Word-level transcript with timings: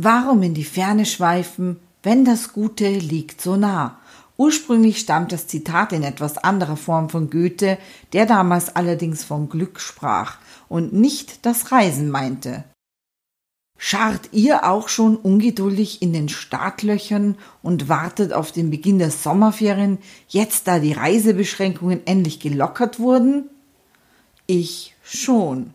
Warum 0.00 0.44
in 0.44 0.54
die 0.54 0.62
Ferne 0.62 1.04
schweifen, 1.04 1.80
wenn 2.04 2.24
das 2.24 2.52
Gute 2.52 2.88
liegt 2.88 3.40
so 3.40 3.56
nah? 3.56 3.98
Ursprünglich 4.36 5.00
stammt 5.00 5.32
das 5.32 5.48
Zitat 5.48 5.92
in 5.92 6.04
etwas 6.04 6.38
anderer 6.38 6.76
Form 6.76 7.08
von 7.08 7.30
Goethe, 7.30 7.78
der 8.12 8.24
damals 8.24 8.76
allerdings 8.76 9.24
von 9.24 9.48
Glück 9.48 9.80
sprach 9.80 10.36
und 10.68 10.92
nicht 10.92 11.44
das 11.44 11.72
Reisen 11.72 12.10
meinte. 12.10 12.62
Scharrt 13.76 14.28
ihr 14.30 14.68
auch 14.68 14.88
schon 14.88 15.16
ungeduldig 15.16 16.00
in 16.00 16.12
den 16.12 16.28
Startlöchern 16.28 17.36
und 17.60 17.88
wartet 17.88 18.32
auf 18.32 18.52
den 18.52 18.70
Beginn 18.70 19.00
der 19.00 19.10
Sommerferien, 19.10 19.98
jetzt 20.28 20.68
da 20.68 20.78
die 20.78 20.92
Reisebeschränkungen 20.92 22.06
endlich 22.06 22.38
gelockert 22.38 23.00
wurden? 23.00 23.50
Ich 24.46 24.94
schon. 25.02 25.74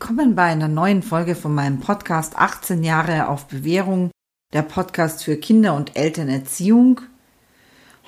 Willkommen 0.00 0.36
bei 0.36 0.44
einer 0.44 0.68
neuen 0.68 1.02
Folge 1.02 1.34
von 1.34 1.52
meinem 1.52 1.80
Podcast 1.80 2.38
18 2.38 2.84
Jahre 2.84 3.26
auf 3.26 3.48
Bewährung, 3.48 4.12
der 4.52 4.62
Podcast 4.62 5.24
für 5.24 5.36
Kinder- 5.36 5.74
und 5.74 5.96
Elternerziehung. 5.96 7.00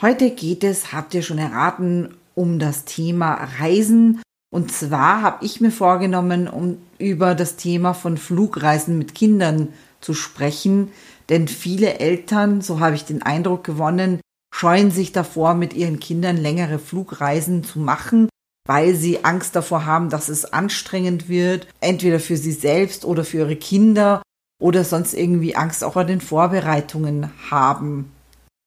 Heute 0.01 0.31
geht 0.31 0.63
es, 0.63 0.93
habt 0.93 1.15
ihr 1.15 1.23
schon 1.23 1.39
erraten, 1.39 2.17
um 2.37 2.61
das 2.61 2.85
Thema 2.85 3.35
Reisen. 3.59 4.23
Und 4.55 4.71
zwar 4.71 5.23
habe 5.23 5.45
ich 5.45 5.61
mir 5.61 5.73
vorgenommen, 5.73 6.47
um 6.47 6.79
über 6.99 7.35
das 7.35 7.57
Thema 7.57 7.93
von 7.93 8.19
Flugreisen 8.19 8.97
mit 8.97 9.17
Kindern 9.17 9.71
zu 10.01 10.15
sprechen, 10.15 10.93
denn 11.29 11.49
viele 11.49 11.99
Eltern, 11.99 12.61
so 12.61 12.79
habe 12.79 12.95
ich 12.95 13.05
den 13.05 13.23
Eindruck 13.23 13.65
gewonnen, 13.65 14.21
scheuen 14.55 14.93
sich 14.93 15.11
davor, 15.11 15.55
mit 15.55 15.75
ihren 15.75 15.99
Kindern 15.99 16.37
längere 16.37 16.79
Flugreisen 16.79 17.65
zu 17.65 17.81
machen 17.81 18.29
weil 18.67 18.95
sie 18.95 19.25
Angst 19.25 19.57
davor 19.57 19.87
haben, 19.87 20.11
dass 20.11 20.29
es 20.29 20.53
anstrengend 20.53 21.29
wird, 21.29 21.67
entweder 21.81 22.21
für 22.21 22.37
sie 22.37 22.53
selbst 22.53 23.05
oder 23.05 23.25
für 23.25 23.39
ihre 23.39 23.57
Kinder 23.57 24.23
oder 24.61 24.85
sonst 24.85 25.15
irgendwie 25.15 25.57
Angst 25.57 25.83
auch 25.83 25.97
an 25.97 26.07
den 26.07 26.21
Vorbereitungen 26.21 27.31
haben. 27.51 28.13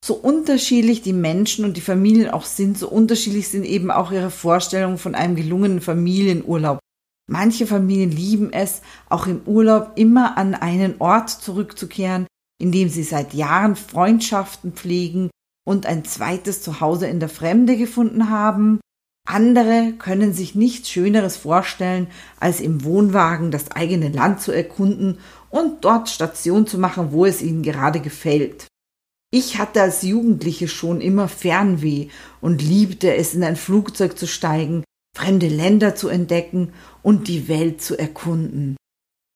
So 0.04 0.16
unterschiedlich 0.16 1.02
die 1.02 1.14
Menschen 1.14 1.64
und 1.64 1.78
die 1.78 1.82
Familien 1.82 2.30
auch 2.30 2.44
sind, 2.44 2.78
so 2.78 2.90
unterschiedlich 2.90 3.48
sind 3.48 3.64
eben 3.64 3.90
auch 3.90 4.12
ihre 4.12 4.32
Vorstellungen 4.32 4.98
von 4.98 5.16
einem 5.16 5.36
gelungenen 5.36 5.80
Familienurlaub. 5.80 6.80
Manche 7.30 7.66
Familien 7.66 8.12
lieben 8.12 8.52
es, 8.52 8.82
auch 9.08 9.28
im 9.28 9.44
Urlaub 9.46 9.94
immer 9.96 10.38
an 10.38 10.56
einen 10.56 10.96
Ort 11.00 11.30
zurückzukehren, 11.30 12.28
in 12.60 12.74
dem 12.74 12.90
sie 12.90 13.04
seit 13.04 13.34
Jahren 13.34 13.78
Freundschaften 13.78 14.74
pflegen 14.74 15.30
und 15.66 15.86
ein 15.86 16.04
zweites 16.04 16.62
Zuhause 16.62 17.08
in 17.08 17.22
der 17.22 17.30
Fremde 17.30 17.78
gefunden 17.78 18.30
haben. 18.30 18.82
Andere 19.26 19.94
können 19.98 20.34
sich 20.34 20.54
nichts 20.54 20.90
Schöneres 20.90 21.38
vorstellen, 21.38 22.08
als 22.40 22.60
im 22.60 22.84
Wohnwagen 22.84 23.52
das 23.52 23.72
eigene 23.72 24.10
Land 24.10 24.42
zu 24.42 24.52
erkunden 24.52 25.20
und 25.50 25.86
dort 25.86 26.10
Station 26.10 26.68
zu 26.68 26.78
machen, 26.78 27.12
wo 27.12 27.26
es 27.26 27.42
ihnen 27.42 27.64
gerade 27.64 28.02
gefällt. 28.02 28.68
Ich 29.32 29.58
hatte 29.58 29.82
als 29.82 30.04
Jugendliche 30.04 30.68
schon 30.68 31.02
immer 31.02 31.28
Fernweh 31.28 32.10
und 32.42 32.62
liebte 32.62 33.16
es, 33.16 33.34
in 33.34 33.44
ein 33.44 33.56
Flugzeug 33.56 34.18
zu 34.18 34.28
steigen, 34.28 34.84
fremde 35.16 35.48
Länder 35.48 35.96
zu 35.96 36.10
entdecken 36.10 36.74
und 37.02 37.28
die 37.28 37.48
Welt 37.48 37.82
zu 37.82 37.98
erkunden. 37.98 38.76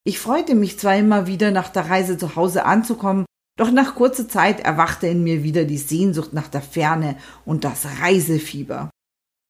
Ich 0.04 0.19
freute 0.19 0.54
mich 0.54 0.78
zwar 0.78 0.98
immer 0.98 1.28
wieder, 1.28 1.52
nach 1.52 1.69
der 1.69 1.90
Reise 1.90 2.18
zu 2.18 2.36
Hause 2.36 2.66
anzukommen, 2.66 3.25
doch 3.58 3.72
nach 3.72 3.96
kurzer 3.96 4.30
Zeit 4.30 4.59
erwachte 4.59 5.08
in 5.08 5.24
mir 5.24 5.44
wieder 5.44 5.64
die 5.64 5.78
Sehnsucht 5.78 6.34
nach 6.34 6.48
der 6.48 6.62
Ferne 6.62 7.16
und 7.46 7.64
das 7.64 7.86
Reisefieber. 8.02 8.90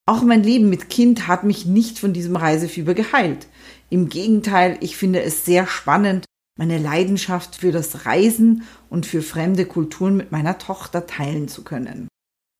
Auch 0.09 0.23
mein 0.23 0.41
Leben 0.41 0.69
mit 0.69 0.89
Kind 0.89 1.27
hat 1.27 1.43
mich 1.43 1.65
nicht 1.65 1.99
von 1.99 2.13
diesem 2.13 2.37
Reisefieber 2.37 2.93
geheilt. 2.93 3.47
Im 3.89 4.07
Gegenteil, 4.07 4.77
ich 4.79 4.95
finde 4.95 5.21
es 5.21 5.43
sehr 5.43 5.67
spannend, 5.67 6.23
meine 6.57 6.77
Leidenschaft 6.77 7.57
für 7.57 7.73
das 7.73 8.05
Reisen 8.05 8.63
und 8.89 9.05
für 9.05 9.21
fremde 9.21 9.65
Kulturen 9.65 10.15
mit 10.15 10.31
meiner 10.31 10.57
Tochter 10.57 11.07
teilen 11.07 11.49
zu 11.49 11.65
können. 11.65 12.07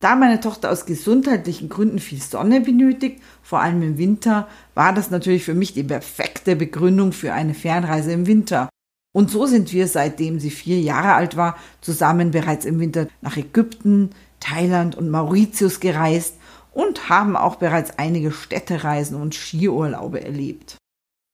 Da 0.02 0.16
meine 0.16 0.42
Tochter 0.42 0.70
aus 0.70 0.86
gesundheitlichen 0.86 1.70
Gründen 1.70 2.00
viel 2.00 2.22
Sonne 2.22 2.60
benötigt, 2.60 3.24
vor 3.42 3.62
allem 3.62 3.82
im 3.82 3.98
Winter, 3.98 4.50
war 4.76 4.94
das 4.94 5.10
natürlich 5.10 5.46
für 5.46 5.56
mich 5.56 5.74
die 5.74 5.84
perfekte 5.84 6.58
Begründung 6.58 7.14
für 7.14 7.34
eine 7.34 7.54
Fernreise 7.54 8.12
im 8.12 8.28
Winter. 8.28 8.68
Und 9.16 9.32
so 9.32 9.46
sind 9.46 9.72
wir, 9.72 9.88
seitdem 9.88 10.42
sie 10.42 10.52
vier 10.52 10.82
Jahre 10.82 11.14
alt 11.14 11.38
war, 11.38 11.58
zusammen 11.80 12.32
bereits 12.32 12.66
im 12.66 12.82
Winter 12.82 13.08
nach 13.22 13.38
Ägypten, 13.38 14.10
Thailand 14.42 14.96
und 14.96 15.10
Mauritius 15.10 15.80
gereist 15.80 16.37
und 16.78 17.10
haben 17.10 17.36
auch 17.36 17.56
bereits 17.56 17.98
einige 17.98 18.32
Städtereisen 18.32 19.20
und 19.20 19.34
Skiurlaube 19.34 20.24
erlebt. 20.24 20.78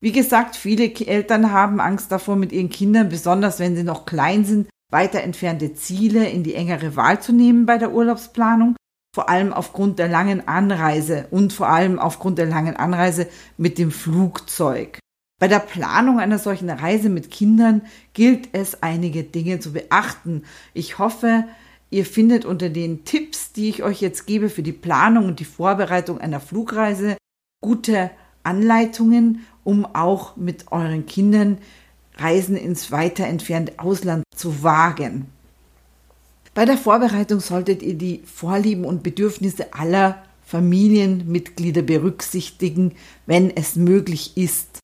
Wie 0.01 0.13
gesagt, 0.13 0.55
viele 0.55 0.85
Eltern 0.93 1.51
haben 1.51 1.81
Angst 1.81 2.13
davor, 2.13 2.37
mit 2.37 2.53
ihren 2.53 2.69
Kindern, 2.69 3.09
besonders 3.09 3.59
wenn 3.59 3.75
sie 3.75 3.83
noch 3.83 4.05
klein 4.05 4.45
sind, 4.45 4.69
weiter 4.89 5.19
entfernte 5.21 5.73
Ziele 5.73 6.29
in 6.29 6.43
die 6.43 6.55
engere 6.55 6.95
Wahl 6.95 7.21
zu 7.21 7.33
nehmen 7.33 7.65
bei 7.65 7.77
der 7.77 7.91
Urlaubsplanung, 7.91 8.77
vor 9.13 9.27
allem 9.27 9.51
aufgrund 9.51 9.99
der 9.99 10.07
langen 10.07 10.47
Anreise 10.47 11.27
und 11.29 11.51
vor 11.51 11.67
allem 11.67 11.99
aufgrund 11.99 12.37
der 12.37 12.45
langen 12.45 12.77
Anreise 12.77 13.27
mit 13.57 13.77
dem 13.77 13.91
Flugzeug. 13.91 14.99
Bei 15.41 15.49
der 15.49 15.59
Planung 15.59 16.21
einer 16.21 16.39
solchen 16.39 16.69
Reise 16.69 17.09
mit 17.09 17.31
Kindern 17.31 17.81
gilt 18.13 18.47
es, 18.53 18.81
einige 18.81 19.23
Dinge 19.23 19.59
zu 19.59 19.73
beachten. 19.73 20.43
Ich 20.73 20.99
hoffe, 20.99 21.43
Ihr 21.93 22.07
findet 22.07 22.43
unter 22.43 22.69
den 22.69 23.05
Tipps, 23.05 23.51
die 23.51 23.69
ich 23.69 23.83
euch 23.83 24.01
jetzt 24.01 24.25
gebe 24.25 24.49
für 24.49 24.63
die 24.63 24.71
Planung 24.71 25.27
und 25.27 25.39
die 25.39 25.45
Vorbereitung 25.45 26.17
einer 26.17 26.39
Flugreise, 26.39 27.17
gute 27.61 28.09
Anleitungen, 28.41 29.45
um 29.63 29.85
auch 29.85 30.35
mit 30.35 30.71
euren 30.71 31.05
Kindern 31.05 31.59
Reisen 32.15 32.57
ins 32.57 32.91
weiter 32.91 33.27
entfernte 33.27 33.77
Ausland 33.77 34.23
zu 34.35 34.63
wagen. 34.63 35.27
Bei 36.55 36.65
der 36.65 36.79
Vorbereitung 36.79 37.39
solltet 37.39 37.83
ihr 37.83 37.93
die 37.93 38.23
Vorlieben 38.25 38.85
und 38.85 39.03
Bedürfnisse 39.03 39.75
aller 39.75 40.23
Familienmitglieder 40.47 41.83
berücksichtigen, 41.83 42.95
wenn 43.27 43.55
es 43.55 43.75
möglich 43.75 44.35
ist. 44.35 44.82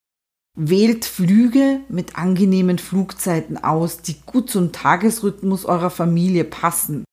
Wählt 0.58 1.06
Flüge 1.06 1.82
mit 1.90 2.18
angenehmen 2.18 2.80
Flugzeiten 2.80 3.58
aus, 3.58 4.02
die 4.02 4.20
gut 4.26 4.50
zum 4.50 4.72
Tagesrhythmus 4.72 5.66
eurer 5.66 5.90
Familie 5.90 6.44
passen. 6.44 7.06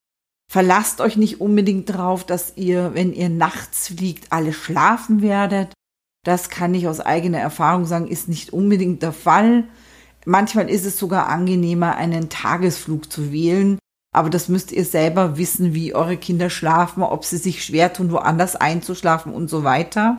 Verlasst 0.51 1.01
euch 1.01 1.17
nicht 1.17 1.41
unbedingt 1.41 1.89
darauf, 1.91 2.25
dass 2.25 2.57
ihr, 2.57 2.95
wenn 2.95 3.13
ihr 3.13 3.29
nachts 3.29 3.89
fliegt, 3.89 4.33
alle 4.33 4.53
schlafen 4.53 5.23
werdet. 5.23 5.73
Das 6.25 6.51
kann 6.51 6.75
ich 6.75 6.89
aus 6.89 7.01
eigener 7.01 7.39
Erfahrung 7.39 7.85
sagen, 7.85 8.09
ist 8.09 8.29
nicht 8.29 8.53
unbedingt 8.53 9.03
der 9.03 9.13
Fall. 9.13 9.65
Manchmal 10.25 10.69
ist 10.69 10.85
es 10.85 10.99
sogar 10.99 11.29
angenehmer, 11.29 11.97
einen 11.97 12.29
Tagesflug 12.29 13.13
zu 13.13 13.33
wählen. 13.33 13.79
Aber 14.13 14.31
das 14.31 14.49
müsst 14.49 14.73
ihr 14.73 14.85
selber 14.85 15.37
wissen, 15.37 15.75
wie 15.75 15.95
eure 15.95 16.17
Kinder 16.17 16.49
schlafen, 16.49 17.03
ob 17.03 17.25
sie 17.25 17.37
sich 17.37 17.65
schwer 17.65 17.93
tun, 17.93 18.11
woanders 18.11 18.57
einzuschlafen 18.57 19.33
und 19.33 19.49
so 19.51 19.63
weiter. 19.63 20.17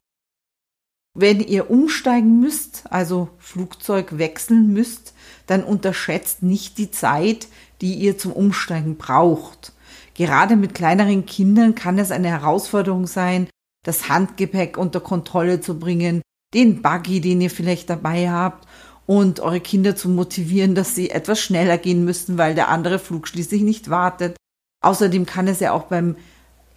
Wenn 1.20 1.40
ihr 1.40 1.72
umsteigen 1.72 2.40
müsst, 2.40 2.84
also 2.92 3.30
Flugzeug 3.40 4.20
wechseln 4.20 4.72
müsst, 4.72 5.16
dann 5.48 5.64
unterschätzt 5.64 6.44
nicht 6.44 6.78
die 6.78 6.92
Zeit, 6.92 7.48
die 7.82 7.96
ihr 7.96 8.20
zum 8.20 8.34
Umsteigen 8.34 8.98
braucht. 8.98 9.74
Gerade 10.14 10.56
mit 10.56 10.76
kleineren 10.76 11.26
Kindern 11.26 11.74
kann 11.74 11.98
es 11.98 12.12
eine 12.12 12.28
Herausforderung 12.28 13.08
sein, 13.08 13.48
das 13.84 14.10
Handgepäck 14.10 14.78
unter 14.78 15.00
Kontrolle 15.00 15.60
zu 15.60 15.80
bringen, 15.80 16.22
den 16.54 16.84
Buggy, 16.84 17.20
den 17.20 17.42
ihr 17.42 17.50
vielleicht 17.50 17.90
dabei 17.90 18.30
habt 18.30 18.68
und 19.08 19.40
eure 19.40 19.60
Kinder 19.60 19.96
zu 19.96 20.10
motivieren, 20.10 20.76
dass 20.76 20.94
sie 20.94 21.10
etwas 21.10 21.40
schneller 21.40 21.80
gehen 21.80 22.06
müssten, 22.06 22.38
weil 22.38 22.54
der 22.54 22.68
andere 22.68 23.00
Flug 23.00 23.28
schließlich 23.28 23.64
nicht 23.64 23.90
wartet. 23.90 24.38
Außerdem 24.84 25.26
kann 25.26 25.48
es 25.48 25.62
ja 25.62 25.72
auch 25.72 25.86
beim 25.86 26.16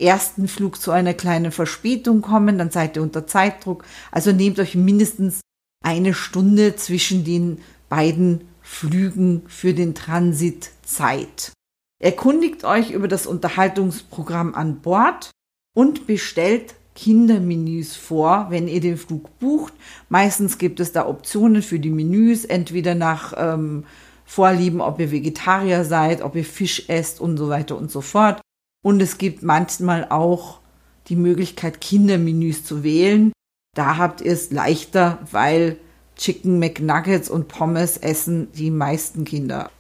ersten 0.01 0.49
Flug 0.49 0.81
zu 0.81 0.91
einer 0.91 1.15
kleinen 1.15 1.53
Verspätung 1.53 2.23
kommen, 2.23 2.59
dann 2.59 2.71
seid 2.71 2.97
ihr 2.97 3.03
unter 3.03 3.27
Zeitdruck. 3.27 3.85
Also 4.11 4.33
nehmt 4.33 4.59
euch 4.59 4.75
mindestens 4.75 5.41
eine 5.85 6.15
Stunde 6.15 6.77
zwischen 6.77 7.25
den 7.25 7.59
beiden 7.89 8.43
Flügen 8.63 9.43
für 9.49 9.75
den 9.75 9.95
Transit 9.95 10.71
Zeit. 10.83 11.53
Erkundigt 12.01 12.65
euch 12.65 12.93
über 12.93 13.09
das 13.09 13.27
Unterhaltungsprogramm 13.27 14.55
an 14.55 14.81
Bord 14.81 15.31
und 15.77 16.07
bestellt 16.07 16.75
Kindermenüs 16.95 17.97
vor, 17.97 18.47
wenn 18.51 18.69
ihr 18.69 18.81
den 18.81 18.97
Flug 18.97 19.39
bucht. 19.39 19.73
Meistens 20.09 20.59
gibt 20.59 20.81
es 20.81 20.93
da 20.93 21.07
Optionen 21.07 21.63
für 21.63 21.79
die 21.79 21.91
Menüs, 21.91 22.45
entweder 22.45 22.95
nach 22.95 23.35
ähm, 23.37 23.85
Vorlieben, 24.25 24.81
ob 24.81 25.01
ihr 25.01 25.11
Vegetarier 25.11 25.85
seid, 25.85 26.23
ob 26.23 26.37
ihr 26.37 26.45
Fisch 26.45 26.89
esst 26.89 27.21
und 27.21 27.37
so 27.37 27.49
weiter 27.49 27.77
und 27.77 27.91
so 27.91 28.01
fort. 28.01 28.41
Und 28.83 29.03
es 29.03 29.19
gibt 29.19 29.43
manchmal 29.43 30.07
auch 30.09 30.61
die 31.09 31.17
Möglichkeit, 31.17 31.81
Kindermenüs 31.81 32.65
zu 32.65 32.83
wählen. 32.83 33.33
Da 33.75 33.97
habt 33.97 34.21
ihr 34.21 34.33
es 34.33 34.51
leichter, 34.51 35.19
weil 35.31 35.77
Chicken 36.17 36.59
McNuggets 36.59 37.31
und 37.31 37.49
Pommes 37.49 37.97
essen 37.97 38.53
die 38.53 38.71
meisten 38.71 39.25
Kinder. 39.25 39.71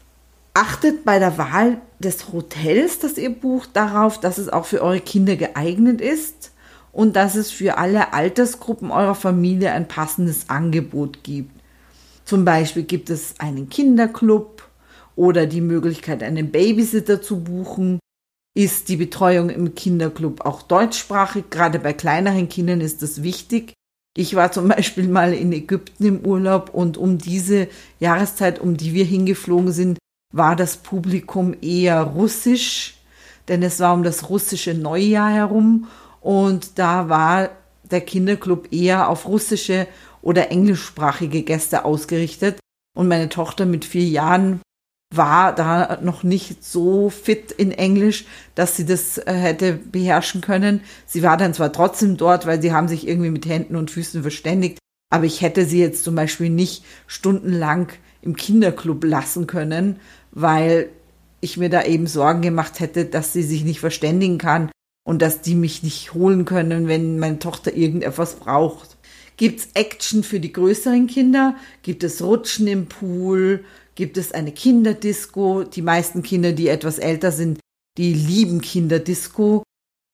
Achtet 0.54 1.04
bei 1.04 1.18
der 1.18 1.38
Wahl 1.38 1.80
des 1.98 2.32
Hotels, 2.32 2.98
das 2.98 3.18
ihr 3.18 3.30
bucht, 3.30 3.70
darauf, 3.74 4.18
dass 4.18 4.38
es 4.38 4.48
auch 4.48 4.64
für 4.64 4.82
eure 4.82 5.00
Kinder 5.00 5.36
geeignet 5.36 6.00
ist 6.00 6.52
und 6.92 7.14
dass 7.14 7.34
es 7.34 7.50
für 7.50 7.78
alle 7.78 8.12
Altersgruppen 8.12 8.90
eurer 8.90 9.14
Familie 9.14 9.72
ein 9.72 9.86
passendes 9.86 10.48
Angebot 10.48 11.22
gibt. 11.22 11.52
Zum 12.24 12.44
Beispiel 12.44 12.84
gibt 12.84 13.10
es 13.10 13.34
einen 13.38 13.68
Kinderclub 13.68 14.68
oder 15.16 15.46
die 15.46 15.60
Möglichkeit, 15.60 16.22
einen 16.22 16.50
Babysitter 16.50 17.20
zu 17.20 17.42
buchen. 17.42 17.98
Ist 18.60 18.90
die 18.90 18.98
Betreuung 18.98 19.48
im 19.48 19.74
Kinderclub 19.74 20.44
auch 20.44 20.60
deutschsprachig? 20.60 21.44
Gerade 21.48 21.78
bei 21.78 21.94
kleineren 21.94 22.50
Kindern 22.50 22.82
ist 22.82 23.00
das 23.00 23.22
wichtig. 23.22 23.72
Ich 24.14 24.34
war 24.34 24.52
zum 24.52 24.68
Beispiel 24.76 25.08
mal 25.08 25.32
in 25.32 25.50
Ägypten 25.50 26.04
im 26.04 26.26
Urlaub 26.26 26.68
und 26.74 26.98
um 26.98 27.16
diese 27.16 27.68
Jahreszeit, 28.00 28.58
um 28.58 28.76
die 28.76 28.92
wir 28.92 29.06
hingeflogen 29.06 29.72
sind, 29.72 29.98
war 30.34 30.56
das 30.56 30.76
Publikum 30.76 31.56
eher 31.62 32.02
russisch, 32.02 32.98
denn 33.48 33.62
es 33.62 33.80
war 33.80 33.94
um 33.94 34.02
das 34.02 34.28
russische 34.28 34.74
Neujahr 34.74 35.30
herum 35.30 35.88
und 36.20 36.78
da 36.78 37.08
war 37.08 37.48
der 37.90 38.02
Kinderclub 38.02 38.70
eher 38.74 39.08
auf 39.08 39.26
russische 39.26 39.88
oder 40.20 40.50
englischsprachige 40.50 41.44
Gäste 41.44 41.86
ausgerichtet. 41.86 42.58
Und 42.94 43.08
meine 43.08 43.30
Tochter 43.30 43.64
mit 43.64 43.86
vier 43.86 44.04
Jahren 44.04 44.60
war 45.12 45.54
da 45.54 45.98
noch 46.02 46.22
nicht 46.22 46.62
so 46.64 47.10
fit 47.10 47.50
in 47.50 47.72
Englisch, 47.72 48.26
dass 48.54 48.76
sie 48.76 48.86
das 48.86 49.18
äh, 49.18 49.32
hätte 49.32 49.72
beherrschen 49.72 50.40
können. 50.40 50.82
Sie 51.06 51.22
war 51.22 51.36
dann 51.36 51.52
zwar 51.52 51.72
trotzdem 51.72 52.16
dort, 52.16 52.46
weil 52.46 52.62
sie 52.62 52.72
haben 52.72 52.86
sich 52.86 53.08
irgendwie 53.08 53.30
mit 53.30 53.46
Händen 53.46 53.74
und 53.74 53.90
Füßen 53.90 54.22
verständigt, 54.22 54.78
aber 55.12 55.24
ich 55.24 55.42
hätte 55.42 55.64
sie 55.66 55.80
jetzt 55.80 56.04
zum 56.04 56.14
Beispiel 56.14 56.48
nicht 56.48 56.84
stundenlang 57.08 57.88
im 58.22 58.36
Kinderclub 58.36 59.02
lassen 59.02 59.48
können, 59.48 59.98
weil 60.30 60.90
ich 61.40 61.56
mir 61.56 61.70
da 61.70 61.82
eben 61.82 62.06
Sorgen 62.06 62.42
gemacht 62.42 62.78
hätte, 62.78 63.04
dass 63.04 63.32
sie 63.32 63.42
sich 63.42 63.64
nicht 63.64 63.80
verständigen 63.80 64.38
kann 64.38 64.70
und 65.04 65.22
dass 65.22 65.40
die 65.40 65.56
mich 65.56 65.82
nicht 65.82 66.14
holen 66.14 66.44
können, 66.44 66.86
wenn 66.86 67.18
meine 67.18 67.40
Tochter 67.40 67.74
irgendetwas 67.74 68.36
braucht. 68.36 68.96
Gibt 69.36 69.60
es 69.60 69.68
Action 69.72 70.22
für 70.22 70.38
die 70.38 70.52
größeren 70.52 71.06
Kinder? 71.06 71.56
Gibt 71.82 72.04
es 72.04 72.22
Rutschen 72.22 72.66
im 72.66 72.86
Pool? 72.86 73.64
Gibt 73.94 74.16
es 74.16 74.32
eine 74.32 74.52
Kinderdisco? 74.52 75.64
Die 75.64 75.82
meisten 75.82 76.22
Kinder, 76.22 76.52
die 76.52 76.68
etwas 76.68 76.98
älter 76.98 77.32
sind, 77.32 77.60
die 77.98 78.14
lieben 78.14 78.60
Kinderdisco. 78.60 79.62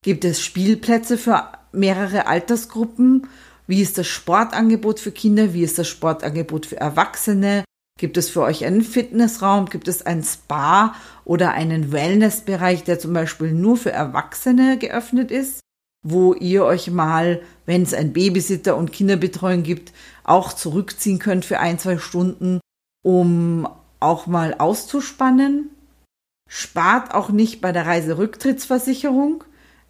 Gibt 0.05 0.25
es 0.25 0.41
Spielplätze 0.41 1.19
für 1.19 1.53
mehrere 1.73 2.27
Altersgruppen? 2.27 3.29
Wie 3.67 3.83
ist 3.83 3.99
das 3.99 4.07
Sportangebot 4.07 5.01
für 5.01 5.13
Kinder? 5.13 5.53
Wie 5.53 5.63
ist 5.63 5.79
das 5.79 5.89
Sportangebot 5.89 6.67
für 6.67 6.77
Erwachsene? 6.77 7.65
Gibt 7.99 8.17
es 8.17 8.29
für 8.29 8.43
euch 8.43 8.65
einen 8.65 8.83
Fitnessraum? 8.83 9.67
Gibt 9.67 9.89
es 9.89 10.05
ein 10.05 10.23
Spa 10.23 10.95
oder 11.25 11.53
einen 11.53 11.93
Wellnessbereich, 11.93 12.85
der 12.85 12.99
zum 12.99 13.13
Beispiel 13.13 13.53
nur 13.53 13.77
für 13.77 13.93
Erwachsene 13.93 14.79
geöffnet 14.79 15.31
ist? 15.31 15.61
wo 16.09 16.35
ihr 16.35 16.65
euch 16.65 16.89
mal, 16.89 17.43
wenn 17.65 17.83
es 17.83 17.93
ein 17.93 18.13
Babysitter 18.13 18.77
und 18.77 18.93
Kinderbetreuung 18.93 19.65
gibt, 19.65 19.93
auch 20.23 20.53
zurückziehen 20.53 21.19
könnt 21.19 21.45
für 21.45 21.59
ein, 21.59 21.81
zwei 21.81 21.99
Stunden, 21.99 22.61
um 23.07 23.69
auch 24.01 24.27
mal 24.27 24.57
auszuspannen. 24.59 25.71
Spart 26.51 27.15
auch 27.15 27.31
nicht 27.31 27.61
bei 27.61 27.71
der 27.71 27.87
Reiserücktrittsversicherung. 27.87 29.45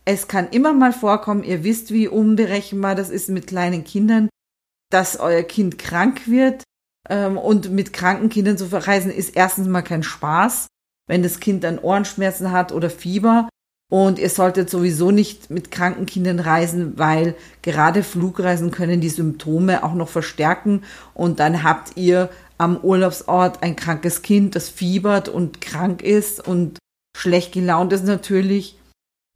Es 0.04 0.28
kann 0.28 0.50
immer 0.50 0.74
mal 0.74 0.92
vorkommen, 0.92 1.42
ihr 1.42 1.64
wisst, 1.64 1.92
wie 1.92 2.08
unberechenbar 2.08 2.94
das 2.94 3.08
ist 3.08 3.30
mit 3.30 3.46
kleinen 3.46 3.84
Kindern, 3.84 4.28
dass 4.92 5.18
euer 5.18 5.44
Kind 5.44 5.78
krank 5.78 6.28
wird. 6.28 6.62
Ähm, 7.08 7.38
und 7.38 7.70
mit 7.70 7.94
kranken 7.94 8.28
Kindern 8.28 8.58
zu 8.58 8.66
verreisen 8.66 9.10
ist 9.10 9.34
erstens 9.34 9.66
mal 9.66 9.80
kein 9.80 10.02
Spaß. 10.02 10.66
Wenn 11.08 11.22
das 11.22 11.40
Kind 11.40 11.64
dann 11.64 11.78
Ohrenschmerzen 11.78 12.52
hat 12.52 12.70
oder 12.70 12.90
Fieber, 12.90 13.48
und 13.88 14.18
ihr 14.18 14.30
solltet 14.30 14.68
sowieso 14.68 15.12
nicht 15.12 15.48
mit 15.48 15.70
kranken 15.70 16.06
Kindern 16.06 16.40
reisen, 16.40 16.98
weil 16.98 17.36
gerade 17.62 18.02
Flugreisen 18.02 18.72
können 18.72 19.00
die 19.00 19.08
Symptome 19.08 19.84
auch 19.84 19.94
noch 19.94 20.08
verstärken. 20.08 20.82
Und 21.14 21.38
dann 21.38 21.62
habt 21.62 21.96
ihr 21.96 22.28
am 22.58 22.78
Urlaubsort 22.78 23.62
ein 23.62 23.76
krankes 23.76 24.22
Kind, 24.22 24.54
das 24.54 24.68
fiebert 24.68 25.28
und 25.28 25.60
krank 25.60 26.02
ist 26.02 26.46
und 26.46 26.78
schlecht 27.16 27.52
gelaunt 27.52 27.92
ist 27.92 28.04
natürlich. 28.04 28.78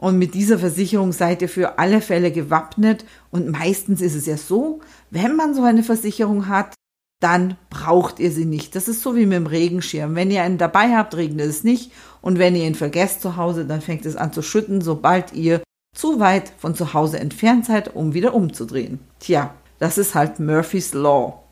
Und 0.01 0.19
mit 0.19 0.35
dieser 0.35 0.59
Versicherung 0.59 1.13
seid 1.13 1.43
ihr 1.43 1.49
für 1.49 1.79
alle 1.79 2.01
Fälle 2.01 2.33
gewappnet. 2.33 3.05
Und 3.31 3.51
meistens 3.51 4.01
ist 4.01 4.15
es 4.15 4.25
ja 4.25 4.39
so, 4.39 4.81
wenn 5.11 5.37
man 5.37 5.55
so 5.55 5.63
eine 5.63 5.83
Versicherung 5.83 6.49
hat, 6.49 6.75
dann 7.21 7.59
braucht 7.69 8.19
ihr 8.19 8.31
sie 8.31 8.47
nicht. 8.47 8.75
Das 8.75 8.89
ist 8.89 9.03
so 9.03 9.15
wie 9.15 9.27
mit 9.27 9.37
dem 9.37 9.47
Regenschirm. 9.47 10.15
Wenn 10.15 10.31
ihr 10.31 10.43
einen 10.43 10.57
dabei 10.57 10.97
habt, 10.97 11.15
regnet 11.17 11.47
es 11.47 11.65
nicht. 11.65 11.93
Und 12.23 12.39
wenn 12.39 12.57
ihr 12.57 12.67
ihn 12.67 12.75
vergesst 12.75 13.21
zu 13.21 13.37
Hause, 13.37 13.67
dann 13.67 13.83
fängt 13.83 14.07
es 14.07 14.17
an 14.17 14.33
zu 14.33 14.41
schütten, 14.41 14.81
sobald 14.81 15.35
ihr 15.35 15.63
zu 15.95 16.19
weit 16.19 16.51
von 16.57 16.75
zu 16.75 16.95
Hause 16.95 17.21
entfernt 17.21 17.67
seid, 17.67 17.95
um 17.95 18.15
wieder 18.15 18.33
umzudrehen. 18.33 19.01
Tja, 19.19 19.55
das 19.79 19.99
ist 19.99 20.15
halt 20.15 20.41
Murphy's 20.41 20.95
Law. 20.95 21.43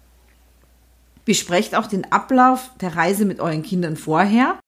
Besprecht 1.29 1.75
auch 1.75 1.87
den 1.87 2.11
Ablauf 2.11 2.71
der 2.81 2.97
Reise 2.97 3.27
mit 3.27 3.39
euren 3.39 3.63
Kindern 3.63 3.99
vorher. 3.99 4.59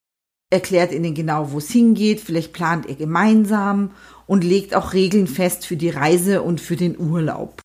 Erklärt 0.52 0.92
ihnen 0.92 1.14
genau, 1.14 1.52
wo 1.52 1.56
es 1.56 1.70
hingeht. 1.70 2.20
Vielleicht 2.20 2.52
plant 2.52 2.84
ihr 2.84 2.96
gemeinsam 2.96 3.92
und 4.26 4.44
legt 4.44 4.74
auch 4.74 4.92
Regeln 4.92 5.26
fest 5.26 5.64
für 5.64 5.78
die 5.78 5.88
Reise 5.88 6.42
und 6.42 6.60
für 6.60 6.76
den 6.76 7.00
Urlaub. 7.00 7.62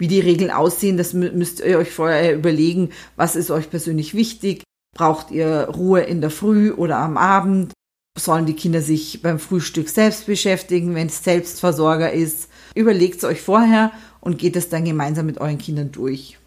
Wie 0.00 0.08
die 0.08 0.20
Regeln 0.20 0.50
aussehen, 0.50 0.96
das 0.96 1.12
müsst 1.12 1.60
ihr 1.60 1.76
euch 1.76 1.90
vorher 1.90 2.34
überlegen. 2.34 2.92
Was 3.14 3.36
ist 3.36 3.50
euch 3.50 3.68
persönlich 3.68 4.14
wichtig? 4.14 4.62
Braucht 4.96 5.30
ihr 5.30 5.68
Ruhe 5.68 6.00
in 6.00 6.22
der 6.22 6.30
Früh 6.30 6.72
oder 6.72 6.96
am 7.00 7.18
Abend? 7.18 7.74
Sollen 8.18 8.46
die 8.46 8.56
Kinder 8.56 8.80
sich 8.80 9.20
beim 9.20 9.38
Frühstück 9.38 9.90
selbst 9.90 10.24
beschäftigen, 10.24 10.94
wenn 10.94 11.08
es 11.08 11.22
Selbstversorger 11.22 12.10
ist? 12.10 12.48
Überlegt 12.74 13.18
es 13.18 13.24
euch 13.24 13.42
vorher 13.42 13.92
und 14.22 14.38
geht 14.38 14.56
es 14.56 14.70
dann 14.70 14.86
gemeinsam 14.86 15.26
mit 15.26 15.42
euren 15.42 15.58
Kindern 15.58 15.92
durch. 15.92 16.38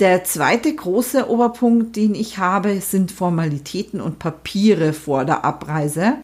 Der 0.00 0.24
zweite 0.24 0.74
große 0.74 1.28
Oberpunkt, 1.30 1.94
den 1.94 2.16
ich 2.16 2.38
habe, 2.38 2.80
sind 2.80 3.12
Formalitäten 3.12 4.00
und 4.00 4.18
Papiere 4.18 4.92
vor 4.92 5.24
der 5.24 5.44
Abreise. 5.44 6.20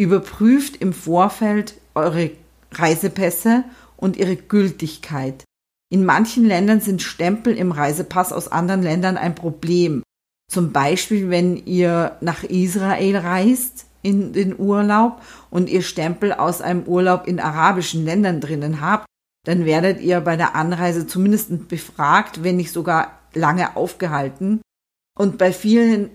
Überprüft 0.00 0.76
im 0.78 0.92
Vorfeld 0.92 1.74
eure 1.94 2.32
Reisepässe 2.72 3.64
und 3.96 4.16
ihre 4.16 4.34
Gültigkeit. 4.34 5.44
In 5.92 6.04
manchen 6.04 6.44
Ländern 6.44 6.80
sind 6.80 7.02
Stempel 7.02 7.56
im 7.56 7.70
Reisepass 7.70 8.32
aus 8.32 8.48
anderen 8.48 8.82
Ländern 8.82 9.16
ein 9.16 9.36
Problem. 9.36 10.02
Zum 10.50 10.72
Beispiel, 10.72 11.30
wenn 11.30 11.64
ihr 11.66 12.16
nach 12.20 12.42
Israel 12.42 13.18
reist 13.18 13.86
in 14.02 14.32
den 14.32 14.58
Urlaub 14.58 15.22
und 15.50 15.68
ihr 15.68 15.82
Stempel 15.82 16.32
aus 16.32 16.60
einem 16.60 16.82
Urlaub 16.84 17.28
in 17.28 17.38
arabischen 17.38 18.04
Ländern 18.04 18.40
drinnen 18.40 18.80
habt, 18.80 19.06
dann 19.44 19.64
werdet 19.64 20.00
ihr 20.00 20.20
bei 20.20 20.36
der 20.36 20.54
Anreise 20.54 21.06
zumindest 21.06 21.68
befragt, 21.68 22.42
wenn 22.44 22.56
nicht 22.56 22.72
sogar 22.72 23.18
lange 23.34 23.76
aufgehalten. 23.76 24.60
Und 25.18 25.38
bei 25.38 25.52
vielen 25.52 26.10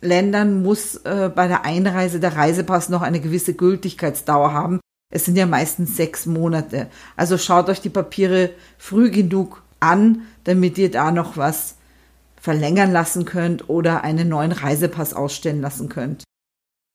Ländern 0.00 0.62
muss 0.62 0.96
äh, 0.96 1.30
bei 1.34 1.46
der 1.46 1.64
Einreise 1.64 2.20
der 2.20 2.36
Reisepass 2.36 2.88
noch 2.88 3.02
eine 3.02 3.20
gewisse 3.20 3.54
Gültigkeitsdauer 3.54 4.52
haben, 4.52 4.80
es 5.10 5.24
sind 5.24 5.36
ja 5.36 5.46
meistens 5.46 5.96
sechs 5.96 6.24
Monate. 6.26 6.88
Also 7.16 7.36
schaut 7.36 7.68
euch 7.68 7.80
die 7.80 7.90
Papiere 7.90 8.50
früh 8.78 9.10
genug 9.10 9.62
an, 9.80 10.22
damit 10.44 10.78
ihr 10.78 10.90
da 10.90 11.10
noch 11.10 11.36
was 11.36 11.76
verlängern 12.40 12.92
lassen 12.92 13.24
könnt 13.24 13.68
oder 13.68 14.04
einen 14.04 14.28
neuen 14.28 14.52
Reisepass 14.52 15.12
ausstellen 15.12 15.60
lassen 15.60 15.88
könnt. 15.88 16.22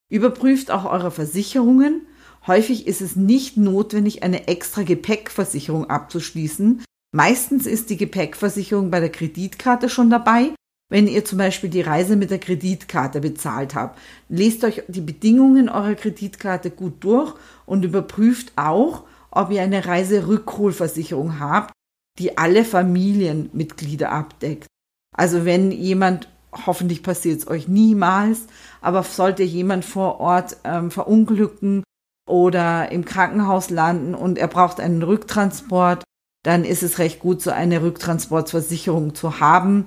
Überprüft 0.09 0.71
auch 0.71 0.85
eure 0.85 1.11
Versicherungen. 1.11 2.07
Häufig 2.47 2.87
ist 2.87 3.01
es 3.01 3.15
nicht 3.15 3.57
notwendig, 3.57 4.23
eine 4.23 4.47
extra 4.47 4.83
Gepäckversicherung 4.83 5.89
abzuschließen. 5.89 6.83
Meistens 7.11 7.65
ist 7.65 7.89
die 7.89 7.97
Gepäckversicherung 7.97 8.91
bei 8.91 8.99
der 8.99 9.11
Kreditkarte 9.11 9.89
schon 9.89 10.09
dabei 10.09 10.51
wenn 10.89 11.07
ihr 11.07 11.25
zum 11.25 11.39
Beispiel 11.39 11.69
die 11.69 11.81
Reise 11.81 12.15
mit 12.15 12.29
der 12.29 12.39
Kreditkarte 12.39 13.19
bezahlt 13.19 13.73
habt, 13.73 13.99
lest 14.29 14.63
euch 14.63 14.83
die 14.87 15.01
Bedingungen 15.01 15.67
eurer 15.67 15.95
Kreditkarte 15.95 16.69
gut 16.69 17.03
durch 17.03 17.33
und 17.65 17.83
überprüft 17.83 18.53
auch, 18.55 19.03
ob 19.31 19.51
ihr 19.51 19.61
eine 19.61 19.85
Reiserückholversicherung 19.85 21.39
habt, 21.39 21.73
die 22.19 22.37
alle 22.37 22.63
Familienmitglieder 22.63 24.11
abdeckt. 24.11 24.67
Also 25.15 25.43
wenn 25.43 25.71
jemand, 25.71 26.29
hoffentlich 26.65 27.01
passiert 27.01 27.39
es 27.39 27.47
euch 27.47 27.67
niemals, 27.67 28.41
aber 28.81 29.01
sollte 29.03 29.43
jemand 29.43 29.85
vor 29.85 30.19
Ort 30.19 30.57
ähm, 30.63 30.91
verunglücken 30.91 31.83
oder 32.27 32.91
im 32.91 33.05
Krankenhaus 33.05 33.69
landen 33.69 34.15
und 34.15 34.37
er 34.37 34.47
braucht 34.47 34.79
einen 34.79 35.03
Rücktransport, 35.03 36.03
dann 36.43 36.63
ist 36.63 36.83
es 36.83 36.99
recht 36.99 37.19
gut, 37.19 37.41
so 37.41 37.51
eine 37.51 37.81
Rücktransportversicherung 37.81 39.15
zu 39.15 39.39
haben, 39.39 39.85